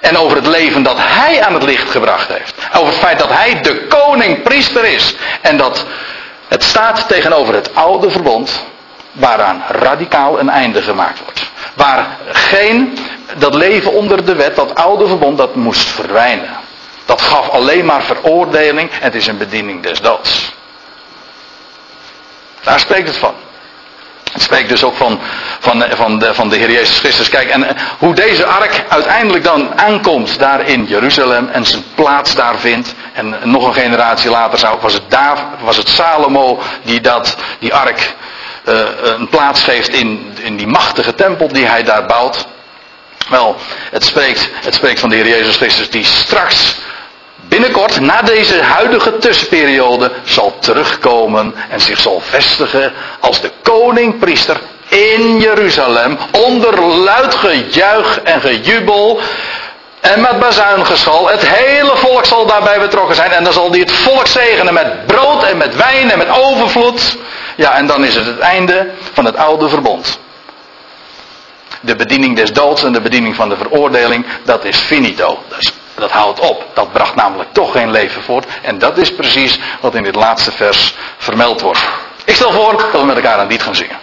[0.00, 2.54] En over het leven dat hij aan het licht gebracht heeft.
[2.74, 5.14] Over het feit dat hij de koning priester is.
[5.40, 5.84] En dat
[6.48, 8.64] het staat tegenover het oude verbond.
[9.12, 11.50] Waaraan radicaal een einde gemaakt wordt.
[11.74, 12.98] Waar geen,
[13.38, 16.56] dat leven onder de wet, dat oude verbond, dat moest verdwijnen.
[17.04, 20.52] Dat gaf alleen maar veroordeling het is een bediening des doods.
[22.62, 23.34] Daar spreekt het van.
[24.32, 25.20] Het spreekt dus ook van,
[25.58, 27.28] van, van, de, van de Heer Jezus Christus.
[27.28, 32.58] Kijk, en hoe deze ark uiteindelijk dan aankomt daar in Jeruzalem en zijn plaats daar
[32.58, 32.94] vindt.
[33.12, 35.02] En nog een generatie later zou, was, het
[35.60, 38.14] was het Salomo die dat, die ark
[38.64, 42.46] uh, een plaats geeft in, in die machtige tempel die hij daar bouwt.
[43.28, 43.56] Wel,
[43.90, 46.76] het spreekt, het spreekt van de Heer Jezus Christus die straks
[47.48, 55.40] binnenkort, na deze huidige tussenperiode, zal terugkomen en zich zal vestigen als de koning-priester in
[55.40, 59.20] Jeruzalem, onder luid gejuich en gejubel.
[60.00, 61.28] En met bazuingeschal.
[61.28, 63.30] Het hele volk zal daarbij betrokken zijn.
[63.30, 67.16] En dan zal hij het volk zegenen met brood en met wijn en met overvloed.
[67.56, 70.18] Ja, en dan is het het einde van het oude verbond.
[71.80, 75.42] De bediening des doods en de bediening van de veroordeling, dat is finito.
[75.48, 76.66] Dat dat houdt op.
[76.74, 78.46] Dat bracht namelijk toch geen leven voort.
[78.62, 81.80] En dat is precies wat in dit laatste vers vermeld wordt.
[82.24, 83.98] Ik stel voor dat we met elkaar een lied gaan zingen.